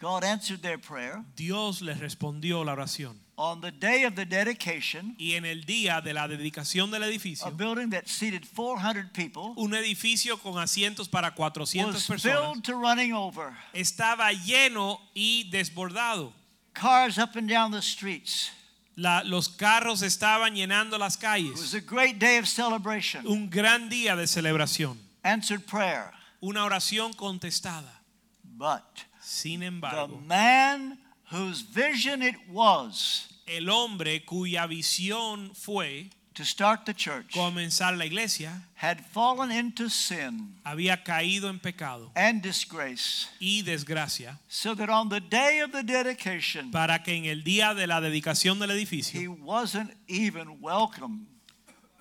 God 0.00 0.22
answered 0.22 0.62
their 0.62 0.78
prayer. 0.78 1.24
Dios 1.34 1.82
les 1.82 1.98
respondió 1.98 2.64
la 2.64 2.72
oración. 2.72 3.18
On 3.40 3.60
the 3.60 3.70
day 3.70 4.02
of 4.02 4.16
the 4.16 4.24
dedication, 4.24 5.14
Y 5.16 5.34
en 5.34 5.44
el 5.44 5.64
día 5.64 6.02
de 6.02 6.12
la 6.12 6.26
dedicación 6.26 6.90
del 6.90 7.04
edificio, 7.04 7.46
a 7.46 7.50
building 7.52 7.90
that 7.90 8.08
seated 8.08 8.44
400 8.44 9.12
people 9.12 9.54
un 9.56 9.74
edificio 9.74 10.36
con 10.42 10.54
asientos 10.58 11.08
para 11.08 11.30
400 11.30 11.94
was 11.94 12.06
personas 12.08 12.22
filled 12.22 12.64
to 12.64 12.74
running 12.74 13.12
over. 13.12 13.56
estaba 13.72 14.32
lleno 14.32 14.98
y 15.14 15.48
desbordado. 15.52 16.32
Cars 16.74 17.16
up 17.16 17.36
and 17.36 17.48
down 17.48 17.70
the 17.70 17.80
streets. 17.80 18.50
La- 18.96 19.22
los 19.24 19.46
carros 19.46 20.02
estaban 20.02 20.56
llenando 20.56 20.98
las 20.98 21.16
calles. 21.16 21.52
It 21.52 21.60
was 21.60 21.74
a 21.74 21.80
great 21.80 22.18
day 22.18 22.38
of 22.38 22.48
celebration. 22.48 23.24
Un 23.24 23.48
gran 23.48 23.88
día 23.88 24.16
de 24.16 24.26
celebración. 24.26 24.96
Answered 25.22 25.64
prayer. 25.64 26.12
Una 26.42 26.64
oración 26.64 27.14
contestada. 27.14 28.00
But 28.42 29.04
Sin 29.20 29.62
embargo, 29.62 30.08
the 30.08 30.26
man 30.26 30.98
whose 31.30 31.62
vision 31.62 32.22
it 32.22 32.36
was 32.50 33.28
el 33.46 33.68
hombre 33.68 34.20
cuya 34.24 34.66
visión 34.66 35.54
fue 35.54 36.10
to 36.34 36.44
start 36.44 36.86
the 36.86 36.94
church 36.94 37.32
comenzar 37.32 37.96
la 37.96 38.04
iglesia 38.04 38.62
had 38.74 39.00
fallen 39.00 39.50
into 39.50 39.88
sin 39.88 40.54
había 40.64 41.02
caído 41.02 41.48
en 41.48 41.58
pecado 41.58 42.10
and 42.14 42.42
disgrace, 42.42 43.28
y 43.40 43.62
desgracia 43.62 44.38
so 44.48 44.74
that 44.74 44.88
on 44.88 45.08
the 45.08 45.20
day 45.20 45.60
of 45.60 45.72
the 45.72 45.82
dedication, 45.82 46.70
para 46.70 47.02
que 47.02 47.14
en 47.14 47.24
el 47.24 47.42
día 47.42 47.74
de 47.74 47.86
la 47.86 48.00
dedicación 48.00 48.58
del 48.58 48.70
edificio 48.70 49.20
he 49.20 49.28
wasn't 49.28 49.90
even 50.06 50.58
welcome. 50.60 51.26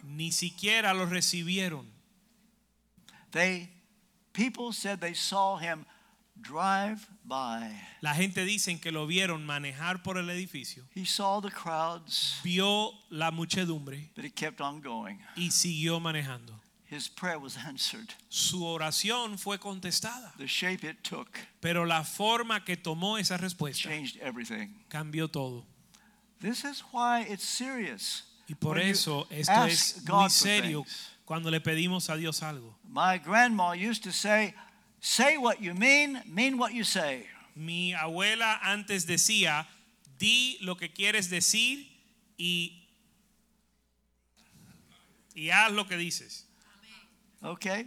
ni 0.04 0.32
siquiera 0.32 0.94
lo 0.94 1.06
recibieron. 1.06 1.86
They 3.32 3.70
people 4.34 4.72
said 4.72 5.00
they 5.02 5.14
saw 5.14 5.58
him 5.58 5.86
drive 6.42 7.08
by. 7.26 7.70
La 8.02 8.14
gente 8.14 8.46
dicen 8.46 8.80
que 8.80 8.92
lo 8.92 9.08
vieron 9.08 9.46
manejar 9.46 10.04
por 10.04 10.18
el 10.18 10.30
edificio, 10.30 10.84
He 10.96 11.06
saw 11.06 11.42
the 11.42 11.50
crowds, 11.52 12.40
vio 12.44 12.92
la 13.10 13.32
muchedumbre 13.32 14.10
but 14.16 14.24
he 14.26 14.30
kept 14.32 14.62
on 14.62 14.82
going. 14.82 15.20
y 15.36 15.50
siguió 15.52 16.00
manejando. 16.00 16.54
His 16.90 17.10
prayer 17.10 17.38
was 17.38 17.58
answered. 17.58 18.14
Su 18.30 18.64
oración 18.64 19.38
fue 19.38 19.58
contestada, 19.60 20.34
The 20.38 20.48
shape 20.48 20.86
it 20.88 21.04
took 21.04 21.38
pero 21.60 21.86
la 21.86 22.04
forma 22.04 22.64
que 22.64 22.78
tomó 22.78 23.18
esa 23.18 23.38
respuesta 23.38 23.90
changed 23.90 24.18
everything. 24.22 24.70
cambió 24.90 25.28
todo. 25.30 25.66
This 26.40 26.64
is 26.64 26.82
why 26.94 27.22
it's 27.30 27.44
serious. 27.44 28.24
Y 28.50 28.56
por 28.56 28.76
when 28.78 28.86
you 28.88 28.92
eso 28.94 29.28
esto 29.32 29.52
ask 29.52 29.98
es 29.98 30.06
God 30.06 30.20
muy 30.22 30.30
serio 30.30 30.86
cuando 31.26 31.50
le 31.52 31.60
pedimos 31.60 32.10
a 32.10 32.16
Dios 32.16 32.42
algo. 32.42 32.74
My 32.88 33.18
grandma 33.18 33.74
used 33.74 34.02
to 34.04 34.12
say, 34.14 34.54
Say 35.00 35.38
what 35.38 35.62
you 35.62 35.74
mean, 35.74 36.22
mean 36.26 36.58
what 36.58 36.74
you 36.74 36.84
say. 36.84 37.26
Mi 37.56 37.94
abuela 37.94 38.60
antes 38.64 39.06
decía, 39.06 39.66
di 40.18 40.58
lo 40.62 40.76
que 40.76 40.90
quieres 40.90 41.30
decir 41.30 41.86
y, 42.38 42.72
y 45.36 45.50
haz 45.50 45.72
lo 45.72 45.86
que 45.86 45.98
dices. 45.98 46.44
Okay? 47.44 47.86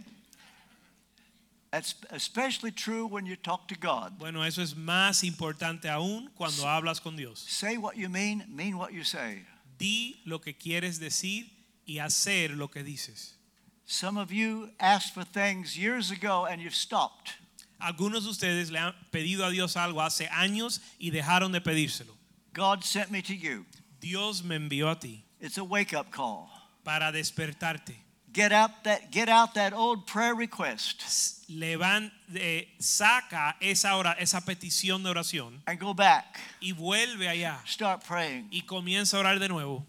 That's 1.71 1.95
especially 2.11 2.71
true 2.71 3.07
when 3.07 3.25
you 3.25 3.37
talk 3.37 3.67
to 3.69 3.75
God. 3.75 4.19
Bueno, 4.19 4.43
eso 4.43 4.61
es 4.61 4.73
más 4.75 5.23
importante 5.23 5.85
aún 5.85 6.29
cuando 6.35 6.63
hablas 6.63 7.01
con 7.01 7.15
Dios. 7.15 7.45
Say 7.47 7.77
what 7.77 7.95
you 7.95 8.09
mean, 8.09 8.43
mean 8.49 8.77
what 8.77 8.91
you 8.91 9.05
say. 9.05 9.45
Di 9.77 10.19
lo 10.25 10.39
que 10.39 10.53
quieres 10.53 10.99
decir 10.99 11.49
y 11.87 11.99
hacer 11.99 12.57
lo 12.57 12.67
que 12.67 12.83
dices. 12.83 13.35
Some 13.85 14.17
of 14.17 14.31
you 14.31 14.69
asked 14.79 15.13
for 15.13 15.23
things 15.25 15.77
years 15.77 16.11
ago 16.11 16.45
and 16.45 16.61
you've 16.61 16.75
stopped. 16.75 17.33
Algunos 17.81 18.23
de 18.23 18.29
ustedes 18.29 18.69
le 18.71 18.79
han 18.79 18.93
pedido 19.11 19.43
a 19.45 19.49
Dios 19.51 19.75
algo 19.75 20.01
hace 20.01 20.27
años 20.29 20.79
y 20.99 21.09
dejaron 21.09 21.51
de 21.51 21.61
pedírselo. 21.61 22.15
God 22.53 22.83
sent 22.83 23.09
me 23.11 23.21
to 23.23 23.33
you. 23.33 23.65
Dios 23.99 24.43
me 24.43 24.55
envió 24.55 24.89
a 24.91 24.95
ti 24.99 25.23
It's 25.39 25.57
a 25.57 25.63
wake 25.63 25.93
up 25.93 26.11
call. 26.11 26.47
para 26.83 27.11
despertarte. 27.11 27.95
Get 28.33 28.53
out 28.53 28.83
that 28.85 29.11
get 29.11 29.27
out 29.27 29.55
that 29.55 29.73
old 29.73 30.05
prayer 30.07 30.33
request 30.35 31.01
S- 31.03 31.43
Levan, 31.49 32.11
eh, 32.33 32.67
saca 32.79 33.57
esa, 33.59 33.97
hora, 33.97 34.15
esa 34.19 34.39
petición 34.41 35.03
de 35.03 35.09
oración 35.09 35.61
and 35.67 35.77
go 35.79 35.93
back. 35.93 36.39
y 36.61 36.71
vuelve 36.71 37.27
allá 37.27 37.59
Start 37.67 38.05
praying. 38.07 38.47
y 38.51 38.61
comienza 38.61 39.17
a 39.17 39.19
orar 39.21 39.37
de 39.39 39.49
nuevo. 39.49 39.85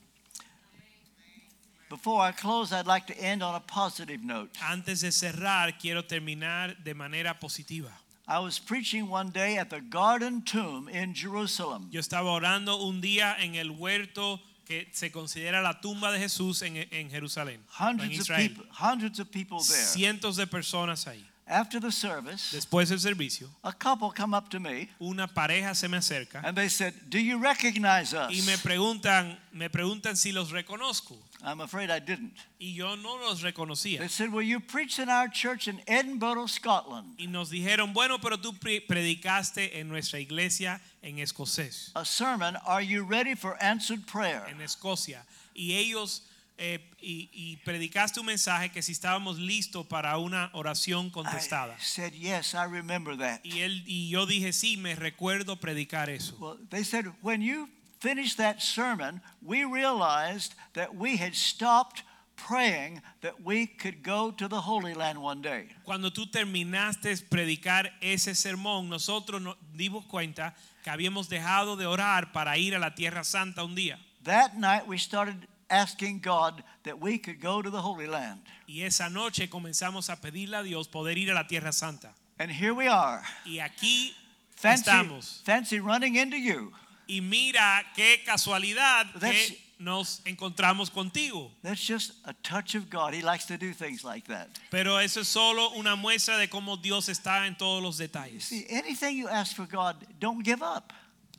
Before 1.92 2.22
I 2.22 2.33
close, 2.33 2.72
I'd 2.72 2.87
like 2.87 3.07
to 3.09 3.18
end 3.18 3.42
on 3.42 3.55
a 3.55 3.61
positive 3.61 4.24
note. 4.24 4.49
Antes 4.66 5.03
de 5.03 5.12
cerrar, 5.12 5.78
quiero 5.78 6.01
terminar 6.01 6.74
de 6.82 6.95
manera 6.95 7.34
positiva. 7.38 7.90
I 8.26 8.38
was 8.38 8.59
preaching 8.59 9.11
one 9.11 9.28
day 9.28 9.59
at 9.59 9.68
the 9.68 9.82
Garden 9.82 10.40
Tomb 10.40 10.88
in 10.88 11.12
Jerusalem. 11.12 11.88
Yo 11.90 12.01
estaba 12.01 12.32
orando 12.32 12.82
un 12.82 13.03
día 13.03 13.36
en 13.38 13.57
el 13.57 13.72
huerto 13.72 14.40
que 14.64 14.88
se 14.93 15.11
considera 15.11 15.61
la 15.62 15.82
tumba 15.82 16.11
de 16.12 16.18
Jesús 16.18 16.62
en, 16.62 16.78
en 16.78 17.11
Jerusalén, 17.11 17.59
o 17.78 17.88
en 17.90 18.01
Hundreds 18.01 18.30
of 18.30 18.36
people, 18.38 18.64
hundreds 18.70 19.18
of 19.20 19.30
people 19.30 19.59
there. 19.59 19.84
Cientos 19.84 20.36
de 20.36 20.47
personas 20.47 21.07
ahí. 21.07 21.22
After 21.47 21.78
the 21.78 21.93
service, 21.93 22.57
después 22.57 22.88
del 22.88 23.01
servicio, 23.01 23.51
a 23.62 23.72
couple 23.72 24.12
come 24.16 24.34
up 24.34 24.49
to 24.49 24.59
me 24.59 24.88
una 24.99 25.26
pareja 25.26 25.74
se 25.74 25.88
me 25.88 25.99
acerca 25.99 26.40
and 26.43 26.57
they 26.57 26.70
said, 26.70 26.95
"Do 27.11 27.18
you 27.18 27.38
recognize 27.38 28.14
us?" 28.14 28.32
y 28.32 28.40
me 28.47 28.57
preguntan, 28.57 29.38
me 29.53 29.68
preguntan 29.68 30.16
si 30.16 30.32
los 30.32 30.51
reconozco. 30.53 31.18
I'm 31.45 31.61
afraid 31.61 31.90
I 31.90 31.99
didn't. 31.99 32.34
Y 32.61 32.74
yo 32.74 32.95
no 32.97 33.16
los 33.16 33.43
reconocía. 33.43 33.99
They 33.99 34.09
said, 34.09 34.30
"Well, 34.32 34.47
you 34.47 34.61
preached 34.61 34.99
in 34.99 35.09
our 35.09 35.28
church 35.28 35.66
in 35.66 35.82
Edinburgh, 35.86 36.49
Scotland, 36.49 37.14
Y 37.18 37.26
nos 37.26 37.51
dijeron, 37.51 37.93
bueno, 37.93 38.18
pero 38.20 38.38
tú 38.38 38.55
predicaste 38.86 39.80
en 39.80 39.88
nuestra 39.88 40.20
iglesia 40.20 40.80
en 41.03 41.18
escocés, 41.18 41.90
a 41.95 42.05
sermon. 42.05 42.57
Are 42.64 42.82
you 42.82 43.05
ready 43.05 43.34
for 43.34 43.57
answered 43.61 44.07
prayer?" 44.07 44.47
en 44.49 44.61
Escocia. 44.61 45.24
Y 45.55 45.72
ellos, 45.74 46.22
eh, 46.59 46.78
y, 47.01 47.28
y 47.32 47.57
predicaste 47.64 48.20
un 48.20 48.26
mensaje 48.26 48.70
que 48.70 48.80
si 48.80 48.93
estábamos 48.93 49.38
listos 49.38 49.84
para 49.86 50.16
una 50.18 50.51
oración 50.53 51.11
contestada. 51.11 51.74
I 51.74 51.82
said, 51.82 52.12
"Yes, 52.12 52.55
I 52.55 52.66
remember 52.70 53.16
that." 53.18 53.40
Y, 53.43 53.61
él, 53.61 53.82
y 53.86 54.09
yo 54.09 54.26
dije, 54.26 54.53
sí, 54.53 54.76
me 54.76 54.95
recuerdo 54.95 55.57
predicar 55.57 56.09
eso. 56.09 56.36
Well, 56.38 56.59
they 56.70 56.84
said, 56.84 57.07
when 57.20 57.43
you 57.43 57.68
finished 58.03 58.38
that 58.38 58.61
sermon, 58.61 59.20
we 59.40 59.64
realized 59.64 60.55
that 60.74 60.94
we 60.94 61.16
had 61.16 61.34
stopped 61.34 62.03
praying 62.36 63.00
that 63.20 63.44
we 63.44 63.66
could 63.66 64.03
go 64.03 64.32
to 64.32 64.48
the 64.48 64.61
Holy 64.61 64.94
Land 64.94 65.22
one 65.22 65.40
day. 65.40 65.68
Cuando 65.84 66.11
tú 66.11 66.26
terminaste 66.30 67.16
predicar 67.30 67.90
ese 68.00 68.34
sermón, 68.34 68.88
nosotros 68.88 69.40
nos 69.40 69.55
dimos 69.76 70.05
cuenta 70.11 70.53
que 70.82 70.90
habíamos 70.90 71.28
dejado 71.28 71.76
de 71.76 71.86
orar 71.86 72.32
para 72.32 72.59
ir 72.59 72.74
a 72.74 72.80
la 72.80 72.90
Tierra 72.90 73.22
Santa 73.22 73.62
un 73.62 73.76
día. 73.76 73.98
That 74.24 74.57
night, 74.57 74.86
we 74.88 74.98
started 74.98 75.46
asking 75.70 76.20
God 76.20 76.64
that 76.82 77.00
we 77.00 77.18
could 77.18 77.40
go 77.40 77.62
to 77.62 77.70
the 77.70 77.80
Holy 77.80 78.07
Land. 78.09 78.40
Y 78.66 78.82
esa 78.82 79.09
noche 79.09 79.48
comenzamos 79.48 80.11
a 80.11 80.16
pedirle 80.16 80.57
a 80.59 80.62
Dios 80.64 80.88
poder 80.88 81.16
ir 81.18 81.30
a 81.30 81.34
la 81.34 81.46
Tierra 81.46 81.72
Santa. 81.72 82.11
And 82.38 82.50
here 82.50 82.74
we 82.74 82.88
are, 82.88 83.22
Y 83.46 83.61
aquí 83.61 84.12
fancy, 84.57 84.82
estamos. 84.90 85.42
fancy 85.44 85.78
running 85.78 86.16
into 86.16 86.36
you. 86.36 86.72
Y 87.07 87.20
mira 87.20 87.84
qué 87.94 88.22
casualidad 88.24 89.07
que 89.20 89.59
nos 89.78 90.22
encontramos 90.24 90.90
contigo. 90.90 91.50
That's 91.62 91.80
just 91.80 92.12
a 92.24 92.32
touch 92.42 92.74
of 92.74 92.88
God. 92.88 93.14
He 93.14 93.22
likes 93.22 93.46
to 93.46 93.59
do 93.59 93.72
things 93.72 94.05
like 94.05 94.26
that. 94.28 94.48
Pero 94.70 94.98
eso 94.98 95.20
es 95.20 95.28
solo 95.28 95.72
una 95.76 95.96
muestra 95.96 96.38
de 96.38 96.48
cómo 96.48 96.76
Dios 96.80 97.09
está 97.09 97.46
en 97.46 97.57
todos 97.57 97.82
los 97.82 97.98
detalles. 97.98 98.44
See, 98.44 98.64
anything 98.70 99.16
you 99.16 99.28
ask 99.28 99.57
for 99.57 99.66
God, 99.66 99.96
don't 100.20 100.44
give 100.44 100.62
up. 100.62 100.92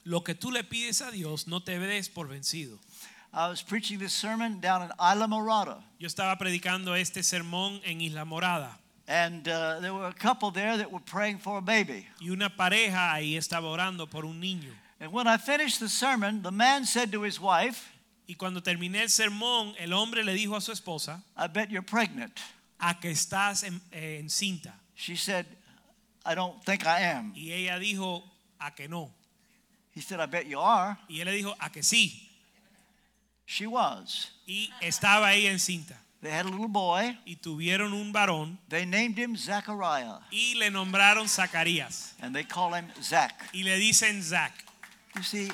Lo 0.06 0.22
que 0.22 0.36
tú 0.36 0.52
le 0.52 0.64
pides 0.64 1.02
a 1.02 1.12
Dios, 1.12 1.48
no 1.48 1.62
te 1.62 1.80
des 1.80 2.10
por 2.10 2.28
vencido. 2.28 2.78
I 3.34 3.48
was 3.48 3.64
preaching 3.64 3.98
this 3.98 4.14
sermon 4.14 4.60
down 4.60 4.84
in 4.84 4.92
Isla 5.00 5.28
Morada. 5.28 5.82
Yo 5.98 6.08
estaba 6.08 6.38
predicando 6.38 6.96
este 6.96 7.24
sermón 7.24 7.82
en 7.84 8.02
Isla 8.02 8.26
Morada 8.26 8.78
And 9.08 9.48
uh, 9.50 9.80
there 9.82 9.94
were 9.94 10.08
a 10.08 10.14
couple 10.14 10.52
there 10.52 10.78
that 10.78 10.92
were 10.92 11.02
praying 11.02 11.40
for 11.40 11.58
a 11.58 11.62
baby. 11.62 12.08
y 12.22 12.30
una 12.30 12.50
pareja 12.50 13.14
ahí 13.14 13.36
estaba 13.36 13.70
orando 13.70 14.08
por 14.08 14.26
un 14.26 14.40
niño. 14.40 14.72
And 15.00 15.12
when 15.12 15.28
I 15.28 15.38
finished 15.38 15.80
the 15.80 15.90
sermon, 15.90 16.42
the 16.42 16.52
man 16.52 16.86
said 16.86 17.12
to 17.12 17.24
his 17.24 17.40
wife, 17.40 17.90
Y 18.28 18.36
cuando 18.36 18.62
terminé 18.62 19.02
el 19.02 19.10
sermón, 19.10 19.76
el 19.78 19.92
hombre 19.92 20.24
le 20.24 20.34
dijo 20.34 20.56
a 20.56 20.62
su 20.62 20.72
esposa, 20.72 21.22
I 21.36 21.48
bet 21.48 21.70
you're 21.70 21.82
pregnant. 21.86 22.40
a 22.80 22.94
que 23.00 23.12
estás 23.12 23.64
en- 23.64 23.82
eh, 23.92 24.20
encinta. 24.22 24.74
She 24.96 25.16
said, 25.16 25.46
I 26.26 26.34
don't 26.36 26.64
think 26.66 26.86
I 26.86 27.02
am. 27.02 27.34
Y 27.36 27.52
ella 27.52 27.78
dijo, 27.80 28.24
a 28.60 28.72
que 28.72 28.88
no. 28.88 29.12
He 29.94 30.02
said, 30.02 30.20
I 30.22 30.26
bet 30.26 30.48
you 30.48 30.60
are. 30.60 30.98
Y 31.10 31.20
él 31.20 31.26
le 31.26 31.34
dijo, 31.34 31.54
a 31.60 31.70
que 31.70 31.82
sí. 31.84 32.30
She 33.46 33.68
was. 33.68 34.32
Y 34.48 34.70
estaba 34.82 35.28
ahí 35.28 35.46
encinta. 35.48 35.96
They 36.22 36.32
had 36.32 36.46
a 36.46 36.50
little 36.50 36.68
boy. 36.70 37.18
Y 37.26 37.36
tuvieron 37.36 37.92
un 37.94 38.14
varón 38.14 38.58
They 38.70 38.86
named 38.86 39.18
him 39.18 39.36
Zachariah. 39.36 40.20
y 40.32 40.56
le 40.56 40.70
nombraron 40.70 41.28
Zacarías. 41.28 42.14
And 42.22 42.34
they 42.34 42.46
call 42.46 42.74
him 42.74 42.88
Zach. 43.02 43.34
Y 43.54 43.64
le 43.64 43.78
dicen 43.78 44.22
Zac. 44.24 44.54
You 45.16 45.22
see, 45.24 45.52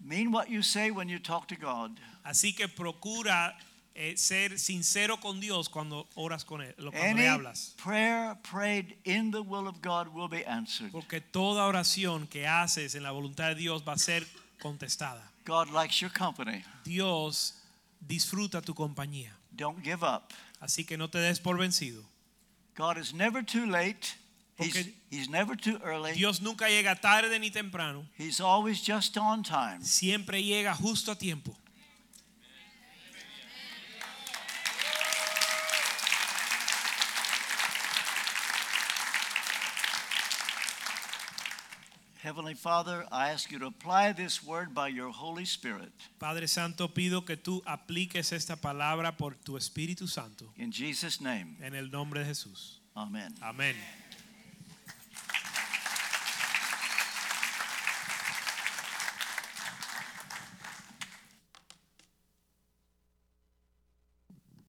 mean 0.00 0.30
what 0.30 0.50
you 0.50 0.62
say 0.62 0.90
when 0.90 1.08
you 1.08 1.18
talk 1.18 1.48
to 1.48 1.56
God. 1.56 1.98
Así 2.24 2.54
que 2.54 2.68
procura 2.68 3.56
eh, 3.94 4.14
ser 4.16 4.58
sincero 4.58 5.20
con 5.20 5.40
Dios 5.40 5.68
cuando 5.68 6.08
oras 6.14 6.44
con 6.44 6.60
él, 6.62 6.74
cuando 6.76 6.92
Any 6.98 7.22
le 7.22 7.28
hablas. 7.28 7.74
prayer 7.76 8.36
prayed 8.42 8.96
in 9.04 9.30
the 9.30 9.42
will 9.42 9.66
of 9.66 9.82
God 9.82 10.08
will 10.14 10.28
be 10.28 10.44
answered. 10.44 10.92
Porque 10.92 11.20
toda 11.20 11.66
oración 11.66 12.28
que 12.28 12.46
haces 12.46 12.94
en 12.94 13.02
la 13.02 13.10
voluntad 13.10 13.48
de 13.48 13.54
Dios 13.56 13.82
va 13.86 13.94
a 13.94 13.98
ser 13.98 14.24
contestada. 14.60 15.22
God 15.44 15.70
likes 15.70 16.00
your 16.00 16.12
company. 16.12 16.62
Dios 16.84 17.54
disfruta 18.00 18.62
tu 18.62 18.74
compañía. 18.74 19.32
Don't 19.54 19.82
give 19.82 20.02
up. 20.04 20.32
Así 20.60 20.84
que 20.86 20.96
no 20.96 21.08
te 21.08 21.18
des 21.18 21.40
por 21.40 21.58
vencido. 21.58 22.04
God 22.74 22.98
is 22.98 23.12
never 23.12 23.42
too 23.42 23.66
late. 23.66 24.14
He's, 24.56 24.88
he's 25.10 25.28
never 25.28 25.56
too 25.56 25.78
early. 25.82 26.12
Dios 26.12 26.40
nunca 26.40 26.66
llega 26.66 27.00
tarde 27.00 27.38
ni 27.38 27.50
temprano. 27.50 28.04
He's 28.16 28.40
always 28.40 28.80
just 28.80 29.16
on 29.16 29.42
time. 29.42 29.82
Siempre 29.82 30.42
llega 30.42 30.74
justo 30.74 31.12
a 31.12 31.16
tiempo. 31.16 31.56
Heavenly 42.22 42.54
Father, 42.54 43.04
I 43.10 43.30
ask 43.30 43.50
you 43.50 43.58
to 43.58 43.66
apply 43.66 44.12
this 44.12 44.44
word 44.44 44.72
by 44.72 44.88
your 44.88 45.10
Holy 45.10 45.44
Spirit. 45.44 45.90
Padre 46.20 46.46
Santo, 46.46 46.86
pido 46.86 47.24
que 47.24 47.36
tú 47.36 47.62
apliques 47.66 48.30
esta 48.32 48.54
palabra 48.54 49.16
por 49.16 49.34
tu 49.34 49.56
Espíritu 49.56 50.06
Santo. 50.06 50.44
In 50.56 50.70
Jesus' 50.70 51.20
name, 51.20 51.56
En 51.60 51.74
el 51.74 51.90
nombre 51.90 52.20
de 52.20 52.26
Jesús. 52.26 52.78
amen. 52.94 53.34
Amén. 53.42 53.74